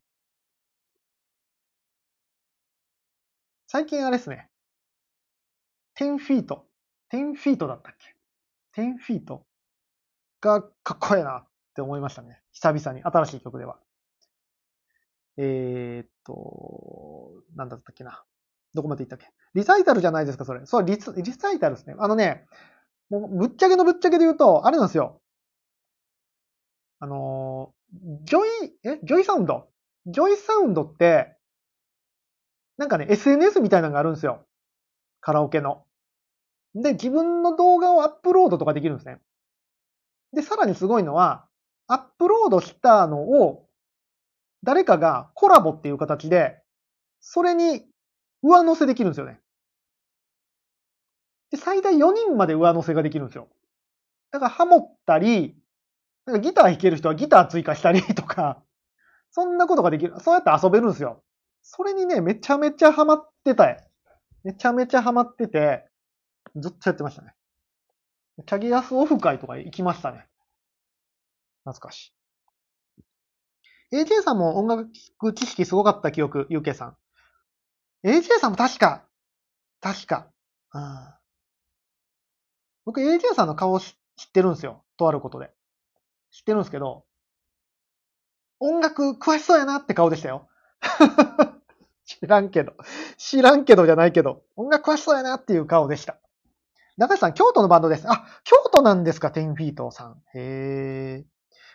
[3.66, 4.48] 最近あれですね。
[5.98, 6.66] 10フィート。
[7.12, 7.94] 10フィートだったっ
[8.74, 9.44] け ?10 フィート？
[10.40, 12.40] がかっこええなって思いましたね。
[12.52, 13.02] 久々に。
[13.02, 13.78] 新しい曲では。
[15.36, 18.24] えー、っと、なんだったっけな。
[18.74, 19.30] どこまで行ったっけ？
[19.54, 20.60] リサイタルじゃないですか、それ。
[20.66, 21.94] そう、リリサイタルですね。
[21.98, 22.46] あのね、
[23.08, 25.20] もう、ぶっちゃけのぶっちゃけで言うと、あれなんですよ。
[27.00, 27.72] あの
[28.24, 28.42] ジョイ、
[28.84, 28.98] え？
[29.04, 29.68] ジョイサウンド？
[30.06, 31.36] ジョイサウンドって、
[32.76, 34.44] なんかね、SNS みたいなのがあるんですよ。
[35.20, 35.83] カラオケの。
[36.74, 39.20] で、自分の動画をアップロードとかできるんですね。
[40.32, 41.46] で、さらにすごいのは、
[41.86, 43.66] アップロードしたのを、
[44.62, 46.58] 誰かがコラボっていう形で、
[47.20, 47.86] それに
[48.42, 49.40] 上乗せできるんですよね。
[51.50, 53.48] で、最大4人まで上乗せができるんですよ。
[54.32, 55.56] だからハモったり、
[56.26, 58.62] なんかギター弾ける人はギター追加したりとか、
[59.30, 60.14] そんなことができる。
[60.20, 61.22] そうやって遊べるんですよ。
[61.62, 63.76] それにね、めちゃめちゃハマってた
[64.42, 65.86] めちゃめちゃハマってて、
[66.56, 67.34] ずっとやってましたね。
[68.46, 70.26] チャギアスオフ会とか行きましたね。
[71.64, 72.12] 懐かし
[73.90, 73.96] い。
[73.96, 74.90] AJ さんも音楽
[75.34, 76.96] 知識すごかった記憶、UK さん。
[78.06, 79.04] AJ さんも確か、
[79.80, 80.26] 確か。
[80.72, 80.82] うん、
[82.84, 83.94] 僕 AJ さんの顔知
[84.26, 84.84] ってるんですよ。
[84.96, 85.50] とあることで。
[86.32, 87.04] 知ってるんですけど、
[88.58, 90.48] 音楽詳しそうやなって顔でしたよ。
[92.04, 92.74] 知らんけど。
[93.16, 96.18] 知らんけどじゃないけど、音楽詳しそうやなっていう顔でした。
[96.96, 98.08] 中橋さん、京都のバンドです。
[98.08, 100.22] あ、京都なんですか、10フィートさん。
[100.34, 101.24] へえ。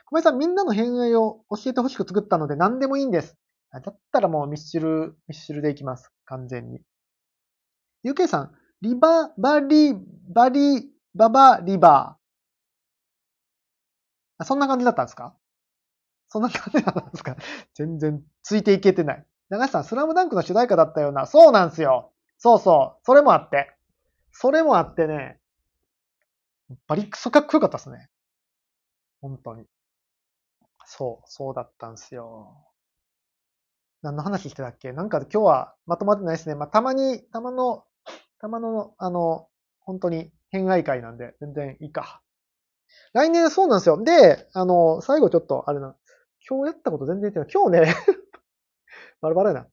[0.05, 3.37] 小林さん、みんなの偏愛を教えてほしく作ったので何でもいいんです。
[3.71, 6.11] だったらもうミスチル、ミスチルでいきます。
[6.25, 6.79] 完全に。
[8.05, 8.51] UK さん、
[8.81, 9.93] リバ、バリ、
[10.33, 12.19] バリ、ババ、リバー。
[14.39, 15.35] あ、そんな感じだったんですか？
[16.29, 17.35] そんな感じだったんですか？
[17.75, 19.25] 全然ついていけてない。
[19.49, 21.25] 長橋さん、スラムダンクの主題歌だったような。
[21.25, 22.13] そうなんですよ。
[22.37, 23.01] そうそう。
[23.03, 23.75] それもあって。
[24.41, 25.37] それもあってね、
[26.87, 28.07] バリクソかっこよかったっすね。
[29.19, 29.65] 本当に。
[30.85, 32.55] そう、そうだったんすよ。
[34.01, 34.93] 何の話してたっけ？
[34.93, 36.55] なんか今日はまとまってないですね。
[36.55, 37.83] まあ、たまに、たまの、
[38.39, 39.49] たまの、あの、
[39.81, 42.21] 本当に偏愛会なんで、全然いいか。
[43.11, 44.01] 来年そうなんですよ。
[44.01, 45.97] で、あの、最後ちょっと、あれな、
[46.49, 47.49] 今日やったこと全然言ってない。
[47.53, 47.93] 今日ね
[49.19, 49.67] バラバラやな。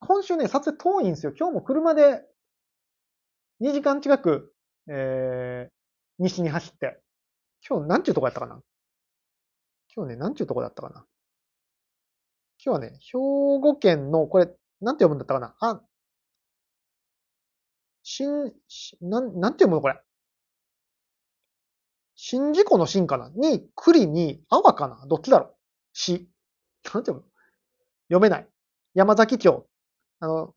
[0.00, 1.32] 今週ね、撮影遠いんですよ。
[1.34, 2.26] 今日も車で
[3.62, 4.52] 2時間近く、
[4.90, 5.72] えー、
[6.18, 7.00] 西に走って。
[7.68, 8.60] 今日なんちゅうとこやったかな？
[9.94, 11.06] 今日ね、なんちゅうとこだったかな？
[12.64, 13.12] 今日はね、兵
[13.62, 14.46] 庫県の、これ、
[14.80, 15.54] なんて読むんだったかな？
[15.60, 15.80] あ、
[18.02, 18.52] 新、
[19.00, 20.00] なん、なんて読むのこれ？
[22.16, 23.30] 新事故の新かな？
[23.36, 25.06] に、栗に、泡かな？
[25.08, 25.54] どっちだろう？
[25.92, 26.28] し。
[26.92, 27.24] なんて読む？
[28.08, 28.48] 読めない。
[28.94, 29.68] 山崎町。
[30.18, 30.52] あの、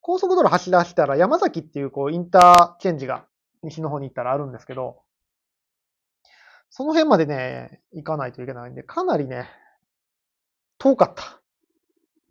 [0.00, 3.26] 高速道路走らせたら山崎っていうこうインターチェンジが
[3.62, 5.02] 西の方に行ったらあるんですけど、
[6.70, 9.48] その辺までね、行かないといけないんで、かなりね、
[10.78, 11.40] 遠かった。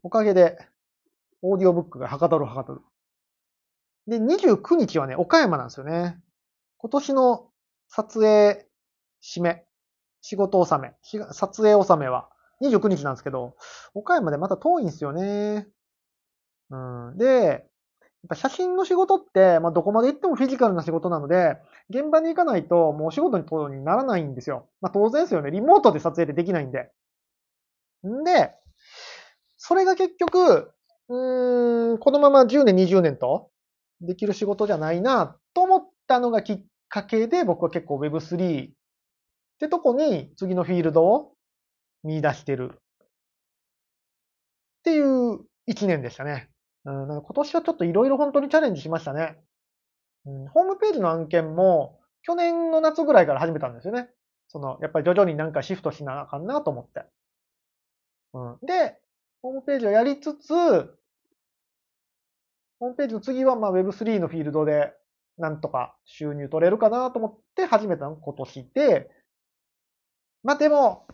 [0.03, 0.57] おかげで、
[1.41, 2.81] オーディオブックがはかどるはかどる。
[4.07, 6.17] で、29日はね、岡山なんですよね。
[6.77, 7.49] 今年の
[7.89, 8.65] 撮影
[9.23, 9.63] 締め。
[10.21, 10.93] 仕事納め、
[11.31, 12.29] 撮影納めは
[12.61, 13.55] 29日なんですけど、
[13.93, 15.67] 岡山でまた遠いんですよね。
[16.69, 16.77] う
[17.13, 17.17] ん。
[17.17, 17.61] で、やっ
[18.29, 21.57] ぱ写真の仕事って、まあ、どこまで行ってもフィジカルな仕事なので、
[21.89, 24.67] 現場に行かないともうお仕事ににならないんですよ。
[24.81, 25.51] まあ、当然ですよね。
[25.51, 26.91] リモートで撮影でできないんで。
[28.05, 28.53] んで、
[29.57, 30.71] それが結局、
[31.09, 33.49] うーん、このまま10年、20年と
[34.01, 38.71] できる仕事じゃないなと思ったのがきっかけで僕は結構 Web3 っ
[39.59, 41.33] てとこに次のフィールドを
[42.03, 42.77] 見出してるっ
[44.83, 46.49] ていう一年でしたね。
[46.87, 49.37] うん、今年はちょっといろいろ本当にチャレンジしましたね、
[50.25, 50.47] うん。
[50.47, 54.09] ホームページの案件も去年の夏ぐらいから始めたんですよね。
[54.47, 57.03] その、やっぱり徐々になんかシフトしなあかんなと思って。
[58.33, 58.97] うん、で、
[59.41, 60.53] ホームページをやりつつ、
[62.79, 64.93] ホームページの次はまあ Web3 のフィールドで
[65.37, 69.09] なんとか収入取れるかなと思って始めたの今年で、
[70.43, 71.05] まあでも、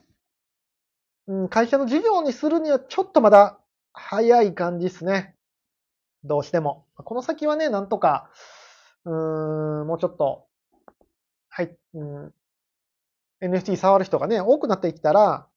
[1.25, 3.59] うん、会社の事業にするにはちょっとまだ
[3.93, 5.32] 早い感じですね。
[6.23, 6.85] どうしても。
[6.95, 8.29] この先はね、なんとか、
[9.05, 10.47] うーん、もうちょっと、
[11.49, 12.33] はい、うん、
[13.41, 15.47] NFT 触る人がね、多くなっていったら、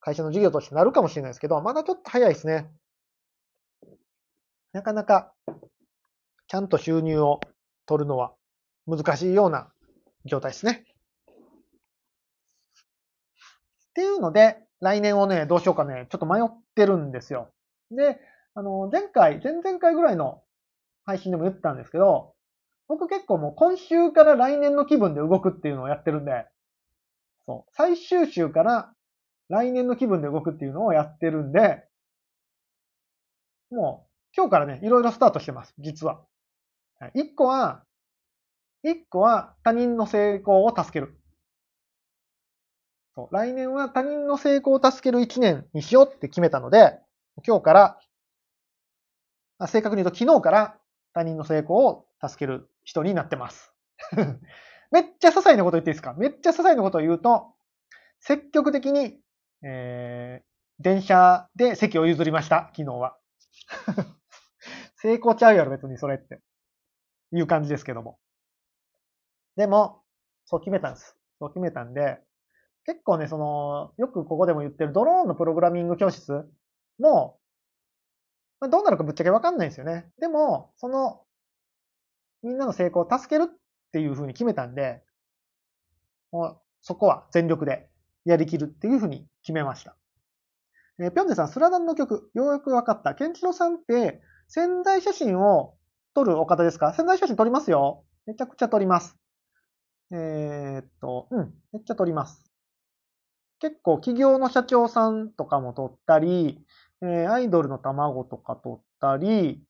[0.00, 2.70] 会社の事業としてなるかもしれないですけど、まだちょっと早いですね。
[4.72, 5.32] なかなか、
[6.48, 7.40] ちゃんと収入を
[7.86, 8.34] 取るのは
[8.86, 9.72] 難しいような
[10.24, 10.84] 状態ですね。
[13.90, 16.44] っていうので、来年をね、どうしようかね、ちょっと迷っ
[16.74, 17.50] てるんですよ。
[17.90, 18.20] で、
[18.56, 20.42] あの、前回、前々回ぐらいの
[21.04, 22.34] 配信でも言ったんですけど、
[22.88, 26.46] 僕結構もう今週から来年の気分で動くっていうのをやってるんで、
[27.44, 28.92] そう、最終週から
[29.50, 31.84] 来年の気分で動くっていうのをやってるんで、
[33.70, 36.22] もう今日からね、いろいろスタートしてます、実は。
[37.12, 37.84] 一個は、
[38.82, 41.18] 一個は他人の成功を助ける。
[43.14, 46.98] そう来年は他人の成功を助ける一年にしようって決めたので、
[47.46, 48.00] 今日から、
[49.60, 50.78] 正確に言うと昨日から
[51.14, 53.72] 他人の成功を助ける人になってます。
[54.92, 56.14] めっちゃ些細なこと言っていいですか？
[56.14, 57.54] めっちゃ些細なことを言うと、
[58.20, 59.18] 積極的に、
[59.62, 63.16] えー、電車で席を譲りました、昨日は。
[64.96, 66.40] 成功ちゃうやろ、別にそれって。
[67.32, 68.18] いう感じですけども。
[69.56, 70.02] でも、
[70.44, 71.16] そう決めたんです。
[71.40, 72.18] そう決めたんで、
[72.84, 76.48] 結構ね、その、よくここでも言ってるドローンのプログラミング教室
[77.00, 77.40] も、
[78.60, 80.10] まあ、どうなるかぶっちゃけわかんないんですよね。
[80.18, 81.22] でも、その、
[82.42, 83.56] みんなの成功を助けるっ
[83.92, 85.02] ていうふうに決めたんで、
[86.32, 87.88] もうそこは全力で
[88.24, 89.96] やりきるっていうふうに決めました。
[90.98, 93.14] えー、ぴょんでさん、スラダンの曲、ようやくわかった。
[93.14, 95.74] ケンチロさんって、潜在写真を
[96.14, 96.94] 撮るお方ですか？
[96.94, 98.04] 潜在写真撮りますよ。
[98.26, 99.16] めちゃくちゃ撮ります。
[100.12, 102.44] えー、っと、うん、めっちゃ撮ります。
[103.58, 106.64] 結構企業の社長さんとかも撮ったり、
[107.02, 109.62] えー、アイドルの卵とか撮ったり、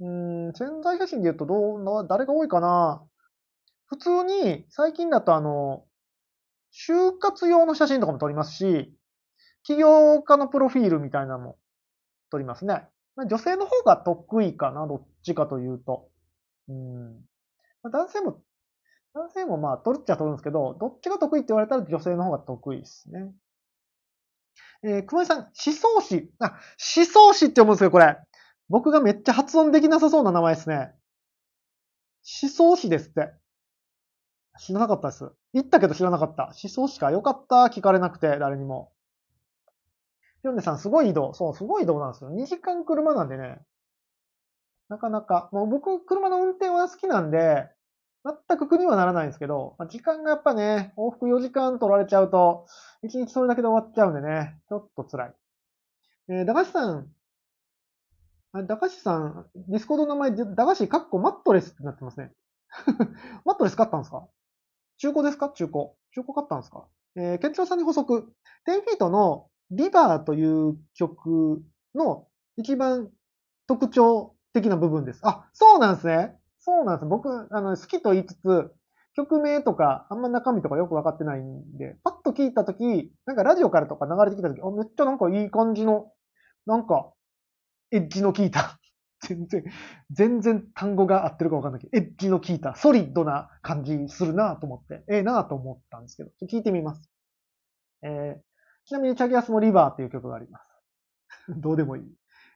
[0.00, 3.02] うん、潜在写真で言うとどう、誰が多いかな
[3.86, 5.84] 普通に、最近だとあの、
[6.72, 8.94] 就活用の写真とかも撮りますし、
[9.64, 11.58] 起業家のプロフィールみたいなのも
[12.30, 12.86] 撮りますね。
[13.16, 16.08] 女性の方が得意かな、どっちかというと。
[16.68, 17.20] うん。
[17.82, 18.40] 男性も、
[19.14, 23.32] 男性もまあ、取っちゃ取るんですけど、どっちが得意って言われたら女性の方が得意ですね。
[24.82, 26.30] えー、熊井さん、思想史。
[26.38, 26.58] あ、
[26.96, 28.16] 思想史って思うんですよ、これ。
[28.68, 30.92] 僕がめっちゃ発音できなさそうな名前ですね。
[32.42, 33.32] 思想史ですって。
[34.58, 35.30] 知らなかったです。
[35.54, 36.44] 言ったけど知らなかった。
[36.46, 37.10] 思想史か。
[37.10, 37.56] よかった。
[37.74, 38.92] 聞かれなくて、誰にも。
[40.42, 41.32] ヨンネさん、すごい移動。
[41.34, 42.30] そう、すごい移動なんですよ。
[42.30, 43.60] 2時間車なんでね。
[44.88, 47.68] なかなか、もう僕、車の運転は好きなんで、
[48.24, 52.66] 全く苦にはならないんですけど、まあ、時間がやっぱね、往復4時間取られちゃうと、
[53.04, 55.34] 1日それだけで終わっちゃうんでね、ちょっと辛い。
[56.30, 57.08] えー、駄菓子さん、
[58.52, 62.32] あ駄菓子さん、ディスコードの名前、駄菓子、カッコマットレスってなってますね。
[63.44, 64.26] マットレス買ったんですか？
[64.98, 65.50] 中古ですか？
[65.50, 65.90] 中古。
[66.12, 66.86] 中古買ったんですか？
[67.16, 68.32] えー、ケンチロさんに補足。
[68.66, 71.62] 10フィートのリバーという曲
[71.94, 73.10] の一番
[73.66, 75.20] 特徴的な部分です。
[75.24, 76.36] あ、そうなんですね。
[76.68, 77.08] そうなんです。
[77.08, 78.70] 僕、あの、好きと言いつつ、
[79.14, 86.12] 曲名とか、あんま中身とかよくわかってないんで、パッと聞いたとき、なんかラジオからとか流れてきたとき、あ、めっちゃなんかいい感じの、
[86.66, 87.10] なんか、
[87.90, 88.78] エッジの効いた、
[89.26, 89.64] 全然、
[90.10, 97.10] 全然単語が合ってるかわかんないけど、エッジの効いた、ソリッドな感じするなと思って、ええなと思ったんですけど、聞いてみます。
[98.02, 98.40] えー、
[98.84, 100.64] ちなみに、チャギアスもリバーっていう曲があります。
[101.48, 102.04] どうでもいい。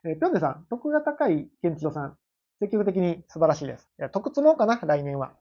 [0.04, 2.18] えー、ぴょんでさん、得が高いケンチロさん、
[2.62, 3.88] 積極的に素晴らしいです。
[3.98, 5.32] いや、得積もうかな、来年は。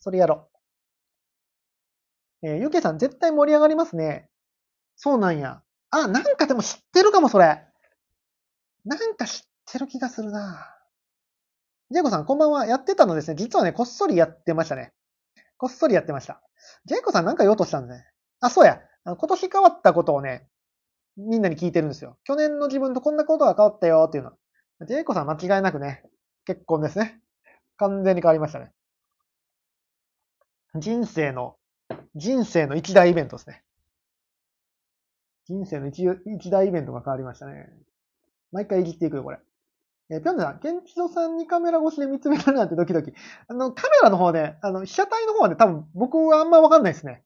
[0.00, 0.48] それやろ
[2.42, 2.48] う。
[2.48, 4.28] えー、ゆけさん、絶対盛り上がりますね。
[4.96, 5.62] そうなんや。
[5.90, 7.64] あ、なんかでも知ってるかも、それ。
[8.84, 10.66] なんか知ってる気がするな。
[11.92, 12.66] ジェイコさん、こんばんは。
[12.66, 13.36] やってたのですね。
[13.36, 14.92] 実はね、こっそりやってましたね。
[15.56, 16.42] こっそりやってました。
[16.84, 18.06] ジェイコさんなんか言おうとしたんですね。
[18.40, 18.80] あ、そうや。
[19.04, 20.48] 今年変わったことをね、
[21.16, 22.18] みんなに聞いてるんですよ。
[22.24, 24.32] 去年の自分とこんなことが変わったよっていうの。
[24.86, 26.07] ジェイコさん間違いなくね、
[26.48, 27.20] 結婚ですね。
[27.76, 28.72] 完全に変わりましたね。
[30.74, 31.56] 人生の、
[32.14, 33.62] 人生の一大イベントですね。
[35.44, 37.68] 人生の一一大イベントが変わりましたね。
[38.50, 39.40] 毎回いじっていくよ、これ。
[40.08, 43.12] えー、ぴょんさん、ケンチロさんにカメラ越しで見つめられるなんてドキドキ。
[43.46, 47.24] あの、カメラの方ね、あの、被写体の方はね、多分僕はあんまわかんないですね。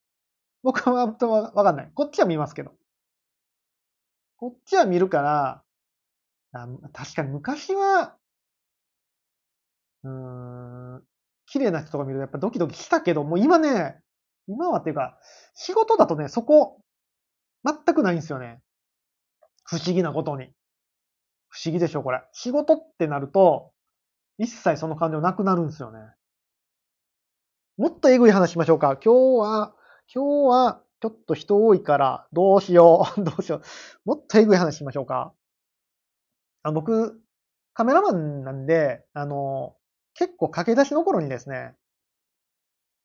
[0.65, 1.91] 僕はあんまわかんない。
[1.95, 2.73] こっちは見ますけど。
[4.37, 5.63] こっちは見るから、
[6.53, 8.17] あ確かに昔は、
[10.05, 11.03] うん、
[11.47, 14.01] 綺麗な人とか見るとやっぱドキドキしたけど、もう今ね、
[14.49, 15.19] 今はっていうか、
[15.55, 16.81] 仕事だとね、そこ、
[17.65, 18.61] 全くないんですよね。
[19.65, 20.51] 不思議なことに。
[21.49, 22.23] 不思議でしょ、これ。
[22.33, 23.73] 仕事ってなると、
[24.39, 26.01] 一切その感情なくなるんですよね。
[27.77, 28.99] もっとえぐい話しましょうか。
[29.03, 29.75] 今日は、
[30.13, 33.63] 今日は、ちょっと人多いから、どうしよう、 どうしよう。
[34.05, 35.35] もっとえぐい話しましょうか。
[36.63, 37.21] あ僕、
[37.75, 39.77] カメラマンなんで、あの、
[40.15, 41.75] 結構駆け出しの頃にですね、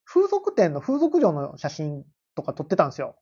[0.06, 2.06] 風俗店の風俗場の写真
[2.36, 3.18] とか撮ってたんですよ。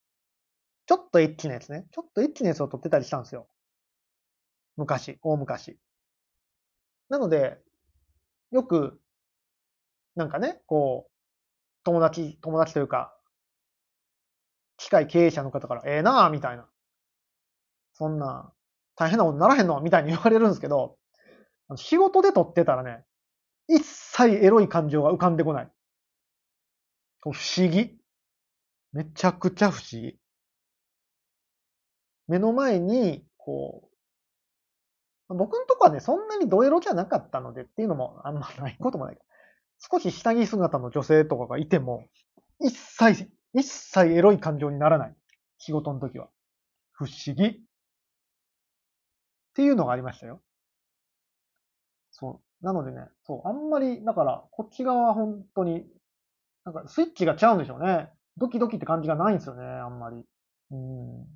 [0.88, 1.86] ちょっとエッチなやつね。
[1.92, 3.48] ちょっとエッチなやつを撮ってたりしたんですよ。
[4.78, 5.80] 昔、大昔。
[7.10, 7.58] なので、
[8.52, 9.00] よく、
[10.16, 11.12] なんかね、こう、
[11.84, 13.16] 友達、友達というか、
[14.78, 16.68] 機械経営者の方から、ええー、なぁ、みたいな。
[17.94, 18.52] そんな、
[18.96, 20.98] 大変なことにならへんのみたいに言われるんですけど、
[21.76, 23.04] 仕事で撮ってたらね、
[23.68, 25.72] 一切エロい感情が浮かんでこない。
[27.22, 27.98] 不思議。
[28.94, 30.18] めちゃくちゃ不思議。
[32.28, 33.90] 目の前に、こ
[35.30, 39.18] う、僕のとこはね、そんなにドエロじゃなかったのでっていうのもあんまないこともない。
[39.80, 42.08] 少し下着姿の女性とかがいても、
[42.60, 45.16] 一切、一切エロい感情にならない。
[45.58, 46.30] 仕事の時は。
[46.92, 47.46] 不思議。
[47.48, 47.60] っ
[49.56, 50.42] ていうのがありましたよ。
[52.12, 52.45] そう。
[52.66, 55.86] なのでね、そう、あんまり、だから、こっち側は本当に、
[56.66, 58.10] なんかスイッチがちゃうんでしょうね。
[58.38, 60.26] ドキドキって感じがないんですよね、あんまり。
[60.72, 61.28] うん。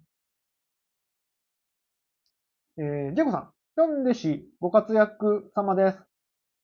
[2.80, 5.99] えー、ジェコさん、ヒョンデ氏ご活躍様です。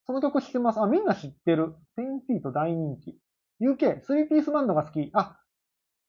[0.08, 0.82] その曲知ってます。
[0.82, 1.76] あ、みんな知ってる。
[2.00, 3.20] 10フィート大人気。
[3.62, 5.12] UK、3ピースバンドが好き。
[5.14, 5.40] あ、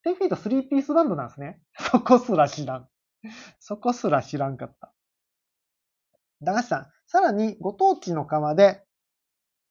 [0.07, 1.61] 10フィート3ピースバンドなんですね。
[1.92, 2.88] そこすら知らん。
[3.61, 4.94] そこすら知らんかった。
[6.40, 8.82] 駄菓子さん、さらにご当地の川で、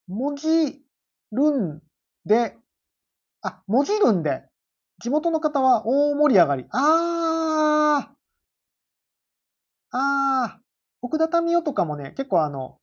[0.08, 0.82] 文字
[1.32, 1.82] るん
[2.26, 2.58] で、
[3.42, 4.44] あ、文字るんで、
[5.00, 6.66] 地元の方は大盛り上がり。
[6.72, 8.16] あー、
[9.92, 10.64] あー、
[11.02, 12.80] 奥田民生とかもね、結構あの、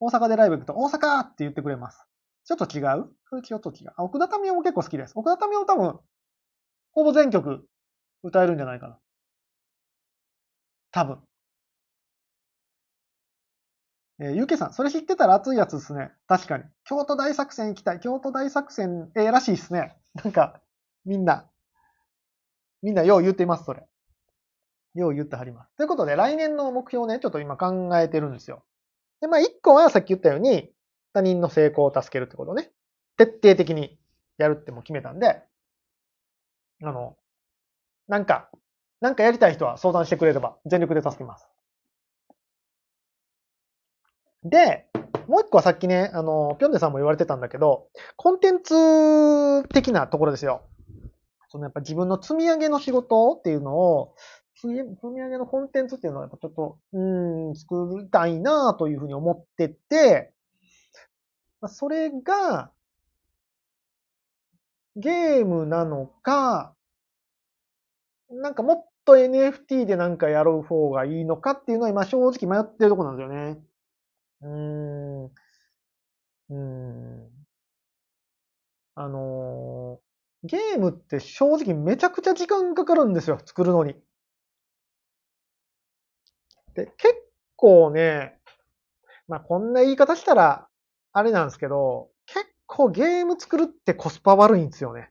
[0.00, 2.06] 大阪でライブ行くと、大阪って言ってくれます。
[2.44, 3.08] ちょっと違う？
[3.28, 3.92] それちょっと違う。
[3.96, 5.12] あ、奥田民生も結構好きです。
[5.16, 6.00] 奥田民生多分、
[6.92, 7.66] ほぼ全曲
[8.22, 8.98] 歌えるんじゃないかな。
[10.92, 11.18] 多分。
[14.22, 16.12] えー、ゆうけさん、それ知ってたら熱いやつですね。
[16.28, 16.64] 確かに。
[16.84, 18.00] 京都大作戦行きたい。
[18.00, 19.96] 京都大作戦、ええー、らしいですね。
[20.14, 20.60] なんか、
[21.04, 21.50] みんな、
[22.82, 23.84] みんなよう言ってます、それ。
[24.94, 25.74] よう言ってはります。
[25.76, 28.64] ということで、来年の目標ね、ちょっと今考えてるんですよ。
[29.20, 30.72] で、まあ、一個はさっき言ったように、
[31.12, 32.70] 他人の成功を助けるってことね。
[33.16, 33.98] 徹底的に
[34.38, 35.42] やるっても決めたんで、
[36.84, 37.16] あの、
[38.06, 38.50] なんか、
[39.00, 41.51] なんかやりたい人は相談してくれれば全力で助けます。
[44.44, 44.86] で、
[45.28, 50.62] もう一個はさっきね、あの、ぴょんでさんも言われてたんだけど、コンテンツ的なところですよ。
[51.48, 54.14] そのやっぱ自分の積み上げの仕事っていうのを、
[54.54, 60.32] 積み上げのコンテンツっていうのはやっぱちょっと、うん、作りたいなというふうに思ってて、
[61.66, 62.72] それが、
[64.96, 66.74] ゲームなのか、
[68.30, 73.58] なんかもっと NFT でなんかやる方がいいのかっていうのは今正直迷ってるとこなんですよね。
[74.42, 75.24] うーん。
[75.26, 77.42] うーん。
[78.94, 83.96] あのー、ゲームって正直めちゃくちゃ時間かかるんですよ、作るのに。
[86.74, 87.14] で、結
[87.56, 88.38] 構ね、
[89.28, 90.68] まあこんな言い方したら、
[91.12, 95.10] あれなんですけど、結構ゲーム作るってコスパ悪いんですよね。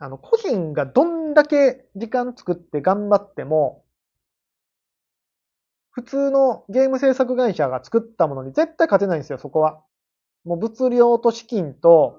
[0.00, 3.84] あの、個人がどんだけ時間作って頑張っても、
[5.90, 9.82] 普通のゲーム制作会社が作ったものに絶対勝てないんですよ、そこは。
[10.44, 12.16] もう物量と資金と、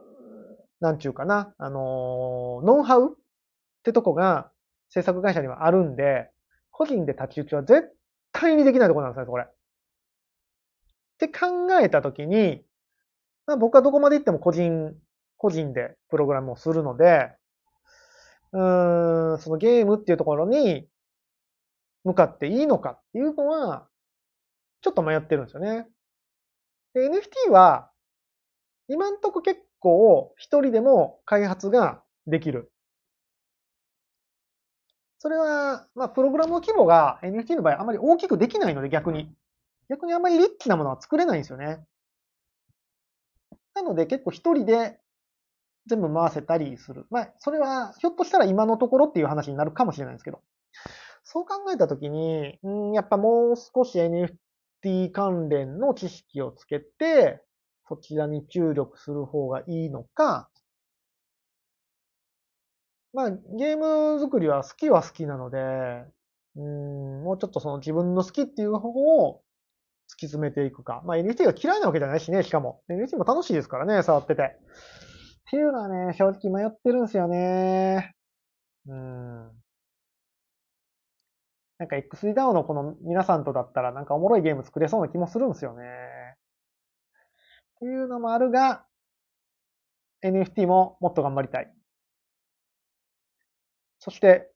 [0.80, 3.17] なんちゅうかな、あのーノウハウっ
[3.84, 4.51] てとこが
[4.89, 6.30] 制作会社にはあるんで、
[6.72, 7.95] 個人で太刀打ちは絶
[8.32, 9.43] 対にできないとこなんですね、これ。
[9.43, 9.47] っ
[11.19, 12.63] て考えたときに、
[13.45, 14.93] まあ、僕はどこまで行っても個人、
[15.38, 17.32] 個人でプログラムをするので、
[18.53, 20.88] うーん、そのゲームっていうところに
[22.03, 23.87] 向かっていいのかっていうのは、
[24.81, 25.87] ちょっと迷ってるんですよね。
[26.93, 27.91] で、NFT は、
[28.87, 32.71] 今んとこ結構一人でも開発ができる。
[35.19, 39.31] それは、まあ、プログラムの規模が NFT の場合あまり大きくできないので逆に。
[39.87, 41.85] 逆にあまりリッチなものは作れないんですよね。
[43.75, 44.99] なので結構一人で
[45.87, 47.05] 全部回せたりする。
[47.09, 50.41] まあ、それはひょっとしたら今のところっていう話になるかもしれないんですけど。
[51.24, 57.41] そう考えたときに、うん、やっぱもう少し NFT 関連の知識をつけて、
[57.88, 60.49] そちらに注力する方がいいのか、
[63.13, 65.57] まあ、ゲーム作りは好きは好きなので、
[66.55, 69.41] うん、もうちょっとその自分の好きっていう方を
[70.09, 71.01] 突き詰めていくか。
[71.05, 72.82] まあ NFT が嫌いなわけじゃないしね、しかも。
[72.89, 74.41] NFT も楽しいですからね、触ってて。
[74.43, 74.47] っ
[75.49, 78.13] ていうのはね、正直迷ってるんですよね。
[78.88, 79.61] うん。
[81.82, 85.84] なんか XDAO のこの皆さんとだったらなんかおもろいゲーム作れそうな気もするんですよね。
[85.84, 88.86] っていうのもあるが、
[90.23, 91.73] NFT ももっと頑張りたい。
[93.97, 94.51] そして、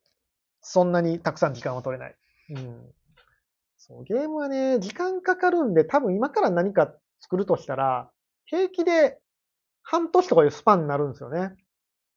[0.62, 2.16] そんなにたくさん時間を取れない。
[2.52, 2.94] うん。
[3.78, 8.12] そう、ゲームはね、時間かかるんで、多分今から何か作るとしたら、
[8.46, 9.20] 平気で
[9.82, 11.56] 半年とかいうスパンになるんですよね。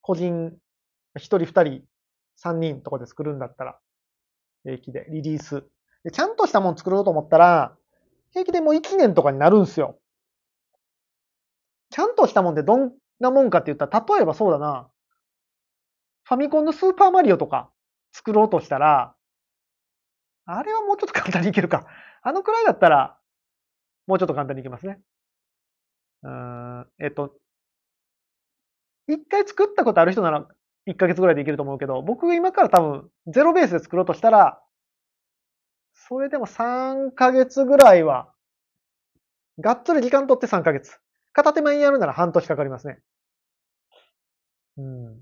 [0.02, 0.54] 個人、
[1.16, 1.82] 一人二人、
[2.36, 3.78] 三人とかで作るんだったら、
[4.64, 5.64] 平気で、リリース。
[6.04, 7.76] でちゃんとしたもの作ろうと思ったら、
[8.32, 9.98] 平気でもう一年とかになるんすよ。
[11.90, 14.88] ちゃんとしたもんってどんなもんかって言ったら、例えばそうだな。
[16.24, 17.70] ファミコンのスーパーマリオとか
[18.12, 19.14] 作ろうとしたら、
[20.44, 21.86] あれはもうちょっと簡単にいけるか。
[22.22, 23.18] あのくらいだったら、
[24.06, 25.00] もうちょっと簡単にいけますね。
[26.22, 27.34] うん、えっと、
[29.06, 30.46] 一回作ったことある人なら
[30.88, 34.60] 1ヶ月ぐらいでいけると思うけど、僕が今から多分ゼロベースで作ろうとしたら、
[35.94, 38.32] それでも3ヶ月ぐらいは、
[39.60, 40.98] がっつり時間取って3ヶ月。
[41.32, 43.00] 片手間にやるなら半年かかりますね。
[44.78, 45.20] うん。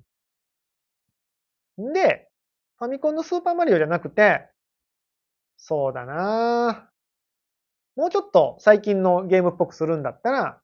[1.93, 2.29] で、
[2.79, 4.49] ファミコンのスーパーマリオじゃなくて、
[5.57, 6.91] そうだな
[7.97, 10.61] もうちょっと最近のゲームっぽくするんだったら、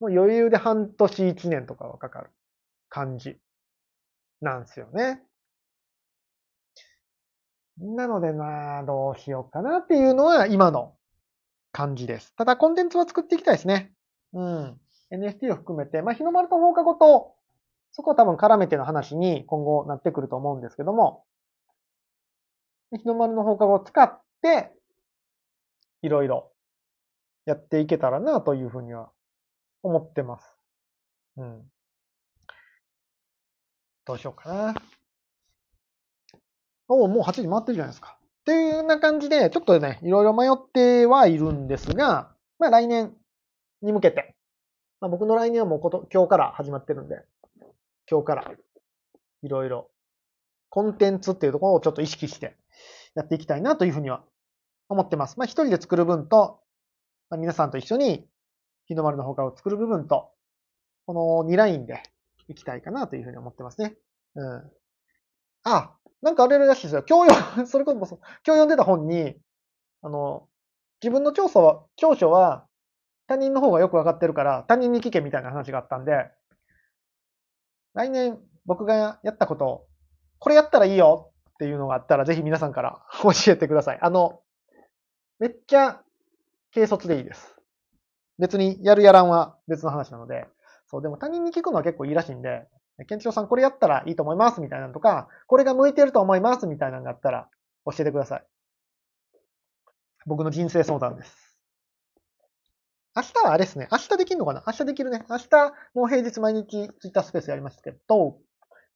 [0.00, 2.30] もう余裕で半年一年とかはかかる
[2.88, 3.38] 感じ
[4.40, 5.22] なんですよね。
[7.78, 10.94] なのでなどうしようかなっていうのは今の
[11.72, 12.34] 感じです。
[12.36, 13.92] ただコンテンツは作っていきたいですね。
[14.32, 14.80] うん。
[15.12, 17.34] NFT を含めて、まあ、日の丸と放課後と
[17.92, 21.24] そこは多分絡めての話に今後なってくると思うんですけども、
[22.92, 24.72] 日の丸の放課後を使って、
[26.02, 26.52] いろいろ
[27.44, 29.10] やっていけたらなというふうには
[29.82, 30.56] 思ってます。
[31.38, 31.62] うん。
[34.08, 34.74] どうしようかな。
[36.88, 38.16] おお、もう8時回ってるじゃないですか。
[38.18, 43.14] っていうような感じで、ちょっとね、いろいろ迷ってはいるんですが、まあ来年
[43.82, 44.34] に向けて、
[45.02, 47.16] まあ僕の来年はもうこと今日から始まってるんで、
[48.10, 48.50] 今日から
[49.42, 49.90] いろいろ
[50.70, 52.56] コンテンツっていうところをちょっと意識して
[53.14, 54.24] やっていきたいなというふうには
[54.88, 55.38] 思ってます。
[55.38, 56.62] まあ一人で作る分と、
[57.28, 58.26] まあ、皆さんと一緒に
[58.86, 60.30] 日の丸の他を作る部分と、
[61.04, 62.02] この2ラインで
[62.48, 63.96] いきたいかなというふうに思ってますね。
[64.34, 64.72] うん。
[65.64, 67.04] あ、なんかあれらしいですよ。
[67.08, 69.36] 今日 それこそ、今日読んでた本に、
[70.02, 70.48] あの、
[71.02, 72.66] 自分の長所は、長所は
[73.26, 76.30] 他人の方がよくわかってるから他人に聞けみたいな話があったんで、
[77.94, 79.86] 来年僕がやったこと、
[80.38, 83.98] これやったらいいよっていうのがあったら、ぜひ皆さんから 教えてください。
[84.00, 84.42] あの、
[85.38, 86.02] めっちゃ
[86.72, 87.56] 軽率でいいです。
[88.38, 90.46] 別にやるやらんは別の話なので、
[90.90, 92.66] そう、でも他人に聞くのは結構いいらしいんで、
[93.06, 97.48] ケンチロさんこれやったらいいと思いますみたいなのとか、これが向いてると思いますみたいなのがあったら
[97.84, 98.44] 教えてください。
[100.26, 101.56] 僕の人生相談です。
[103.14, 103.88] 明日はあれですね。
[103.90, 104.62] 明日できるのかな？
[104.66, 105.24] 明日できるね。
[105.28, 108.38] 明日、もう平日毎日ツイッタースペースやりましたけど、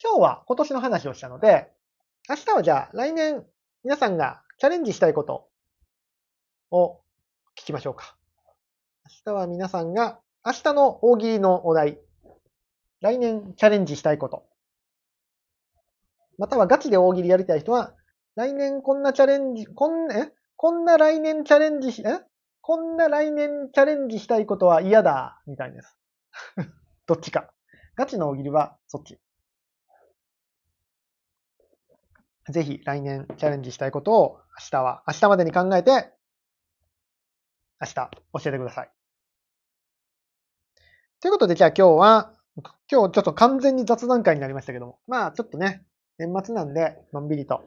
[0.03, 1.71] 今日は今年の話をしたので、
[2.29, 3.45] 明日はじゃあ来年
[3.85, 5.49] 皆さんがチャレンジしたいこと
[6.71, 7.01] を
[7.59, 8.17] 聞きましょうか。
[9.27, 12.01] 明日は皆さんが明日の大喜利のお題、
[13.01, 14.45] 来年チャレンジしたいこと、
[16.37, 17.95] またはガチで大喜利やりたい人は、
[18.35, 20.33] 来年こんなチャレンジ、こん、え？
[20.57, 22.21] こんな来年チャレンジし、え？
[22.61, 25.97] こんな来年チャレンジしたいことは嫌だ、みたいです。
[27.07, 27.53] どっちか。
[27.95, 29.21] ガチの大喜利はそっち。
[32.49, 36.13] ぜひ来年チャレンジしたいことを明日は、明日までに考えて、
[37.81, 38.91] 明日教えてください。
[41.23, 45.85] ということで、じゃあ今日は、今日ちょっと完全に雑談会になりましたけども、まあちょっとね、
[46.19, 47.63] 年末なんで、のんびりと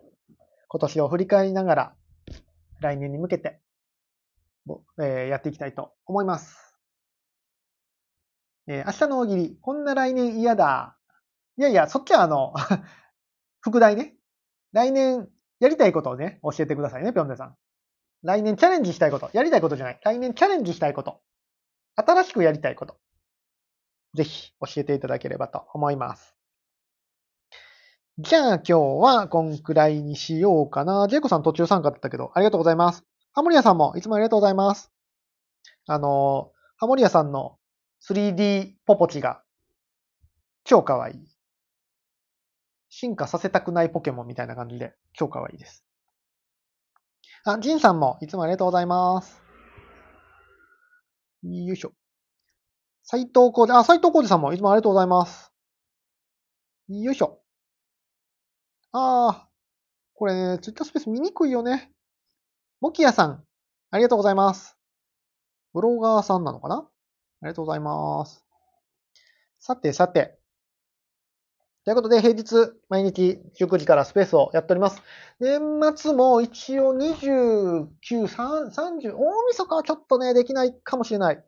[0.67, 1.95] 今年を振り返りながら、
[2.81, 3.61] 来年に向けて、
[4.99, 6.77] えー、やっていきたいと思います。
[8.67, 10.97] えー、明日の大喜利、こんな来年嫌だ。
[11.57, 12.53] いやいや、そっちはあの
[13.61, 14.17] 副題ね。
[14.73, 15.29] 来年
[15.61, 17.57] やりたいことをね、教えてくださいね、ぴょんでさん。
[18.21, 19.29] 来年チャレンジしたいこと。
[19.31, 19.99] やりたいことじゃない。
[20.03, 21.21] 来年チャレンジしたいこと。
[21.95, 22.97] 新しくやりたいこと。
[24.15, 26.35] ぜひ教えていただければと思います。
[28.17, 31.07] じゃあ今日はこんくらいにしようかな。
[31.09, 33.03] ジェイコさん途中参加だったけど、ありがとうございます。
[33.33, 34.89] ハモリアさんもいつもありがとうございます。
[35.85, 37.57] あの、ハモリアさんの
[38.09, 39.43] 3D ポポチが
[40.63, 41.19] 超かわい。
[42.87, 45.83] 進化させたくないポケモンみたいな感じで超かわいいです。
[47.43, 49.43] あ、ジンさんもいつもありがとうございます。
[51.43, 51.91] よいしょ。
[53.07, 55.51] 斎藤浩二、あ、斎藤浩二さんもいつもありがとうございます。
[56.89, 57.39] よいしょ。
[58.91, 59.47] ああ、
[60.15, 61.91] これね、ツイッタースペース見にくいよね。
[62.81, 63.43] モキヤさん、
[63.91, 64.75] ありがとうございます。
[65.73, 66.77] ブロガーさんなのかな？
[66.77, 66.87] あ
[67.43, 68.43] りがとうございます。
[69.59, 70.39] さてさて。
[71.83, 75.03] ということで、平日、毎日19時からスペースをやっております。
[75.39, 75.61] 年
[75.95, 81.45] 末も一応29、30、大晦日はちょっとね、できないかもしれない。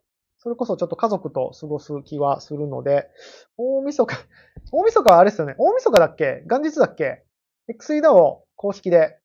[0.48, 3.10] それこそちょっと家族と過ごす気はするので、
[3.58, 4.16] 大晦日、
[4.72, 5.56] 大晦日はあれですよね。
[5.58, 6.42] 大晦日だっけ？
[6.50, 7.26] 元日だっけ
[7.68, 9.20] ?XEDAO 公式で、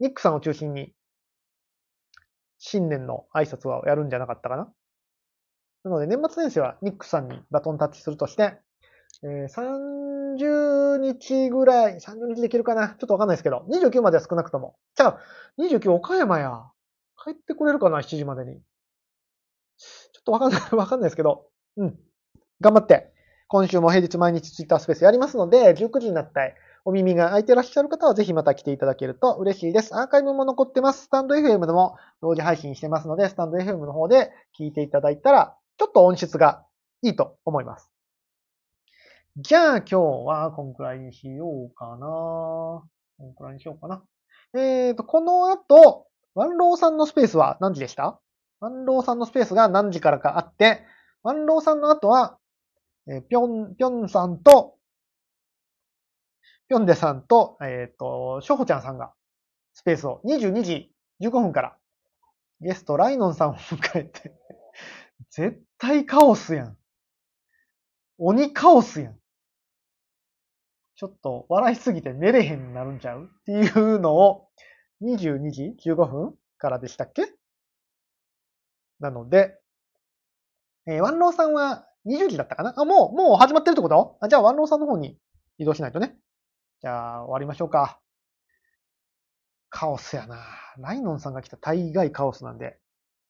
[0.00, 0.92] ニックさんを中心に、
[2.58, 4.72] 新年の挨拶はやるんじゃなかったかな？
[5.84, 8.58] なので、年末年始はニックさんにバトンタッチするとして、
[9.22, 12.88] え、30日ぐらい、30日できるかな？
[12.88, 14.74] ちょっとわかんないですけど、29までは少なくとも。
[14.96, 15.20] じゃあ、
[15.60, 16.64] 29岡山や。
[17.24, 18.60] 帰ってこれるかな ?7 時までに。
[20.30, 21.46] ょっとわかんない、 わかんないですけど、
[21.76, 21.98] うん。
[22.60, 23.12] 頑張って、
[23.48, 26.40] 今週も平日毎日ツイッタースペースやりますので、19時になった
[26.84, 29.94] お耳が開いてらっしゃる方はぜひまた来ていただけると嬉しいです。
[29.96, 31.04] アーカイブも残ってます。
[31.04, 36.64] スタンド FM でも同時配信してますので、スタンド FM の方で聞いていただいたら、ちょっと音質が
[37.02, 37.90] いいと思います。
[39.36, 42.06] じゃあ今日はこんくらいにしようかな。
[42.06, 42.82] こ
[43.26, 44.02] んくらいにしようかな。
[44.54, 48.20] えーと、この後、ワンローさんのスペースは何時でした？
[48.62, 50.84] ワンローさんのスペースが何時からかあって、
[51.24, 52.38] ワンローさんの後は、
[53.08, 54.76] えー、ぴょん、ぴょんさんと、
[56.68, 59.12] ぴょんでさんと、えっ、ー、と、しょほちゃんさんが
[59.74, 61.76] スペースを22時15分から
[62.60, 64.32] ゲストライノンさんを迎えて
[65.30, 66.78] 絶対カオスやん。
[68.18, 69.18] 鬼カオスやん。
[70.94, 73.24] ちょっと笑いすぎて寝れへんになるんちゃう？
[73.24, 74.50] っていうのを
[75.02, 77.41] 22時15分からでしたっけ？
[79.02, 79.58] なので、
[80.86, 82.72] えー、ワンローさんは20時だったかな？
[82.76, 84.16] あ、もう、もう始まってるってこと？
[84.20, 85.18] あじゃあワンローさんの方に
[85.58, 86.16] 移動しないとね。
[86.80, 88.00] じゃあ終わりましょうか。
[89.70, 90.38] カオスやな。
[90.78, 92.78] ライノンさんが来た大概カオスなんで。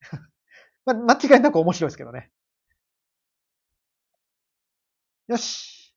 [0.84, 2.30] ま、間違いなく面白いですけどね。
[5.28, 5.94] よし。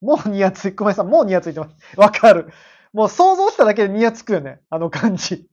[0.00, 1.74] もうニヤつい、ごめんなさい、もうニヤついてます。
[1.98, 2.52] わかる。
[2.92, 4.60] もう想像しただけでニヤつくよね。
[4.70, 5.48] あの感じ。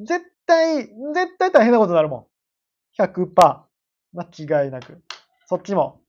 [0.00, 2.26] 絶対、絶対大変なことになるもん。
[2.98, 3.62] 100%。
[4.14, 5.02] 間違いなく。
[5.46, 6.00] そっちも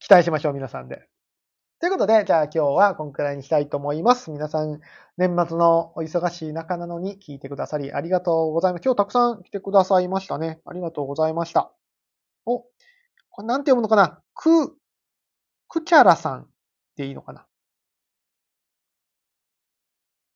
[0.00, 1.06] 期待しましょう、皆さんで。
[1.80, 4.30] ということで、じゃあ今日はこんくらいにしたいと思います。
[4.30, 4.80] 皆さん、
[5.16, 8.82] 年末のお忙しい中なのに聞いてくださりありがとうございます。
[8.84, 10.60] 今日たくさん来てくださいましたね。
[10.64, 11.72] ありがとうございました。
[12.46, 12.60] お、
[13.30, 14.20] これなんて読むのかな？
[14.34, 14.76] く、
[15.68, 16.46] くちゃらさんっ
[16.96, 17.46] ていいのかな？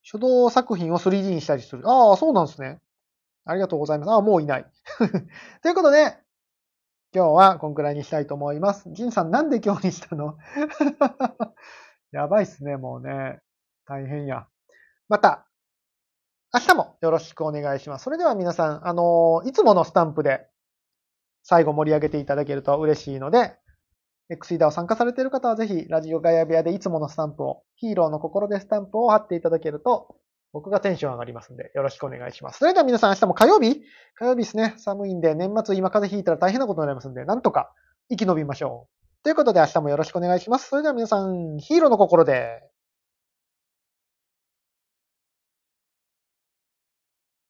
[0.02, 1.88] 書道作品を 3D にしたりする。
[1.88, 2.80] ああ、そうなんですね。
[3.46, 4.10] ありがとうございます。
[4.10, 4.66] あ、もういない。
[5.62, 6.18] ということで、
[7.14, 8.90] 今日はこんくらいにしたいと思います。
[8.92, 10.36] ジンさんなんで今日にしたの？
[12.10, 13.40] やばいっすね、もうね。
[13.86, 14.48] 大変や。
[15.08, 15.46] また、
[16.52, 18.04] 明日もよろしくお願いします。
[18.04, 20.48] それでは皆さん、あのいつものスタンプで
[21.42, 23.56] 最後盛り上げていただけると嬉しいので、
[24.28, 30.16] X イーダーを参加されている方はぜひ、ラジオガヤ部屋でいつものスタンプを、ヒーローの心でスタンプを貼っていただけると
[30.56, 32.60] 僕がテンション上がりますんで、よろしくお願いします。
[32.60, 33.82] それでは皆さん明日も火曜日？
[34.14, 34.72] 火曜日ですね。
[34.78, 37.74] 寒いんで、年末今風邪ひいたら大変なことになりますんで、なんとか
[38.08, 39.22] 生き延びましょう。
[39.22, 40.70] ということで明日もよろしくお願いします。
[40.70, 42.62] それでは皆さん、ヒーローの心で。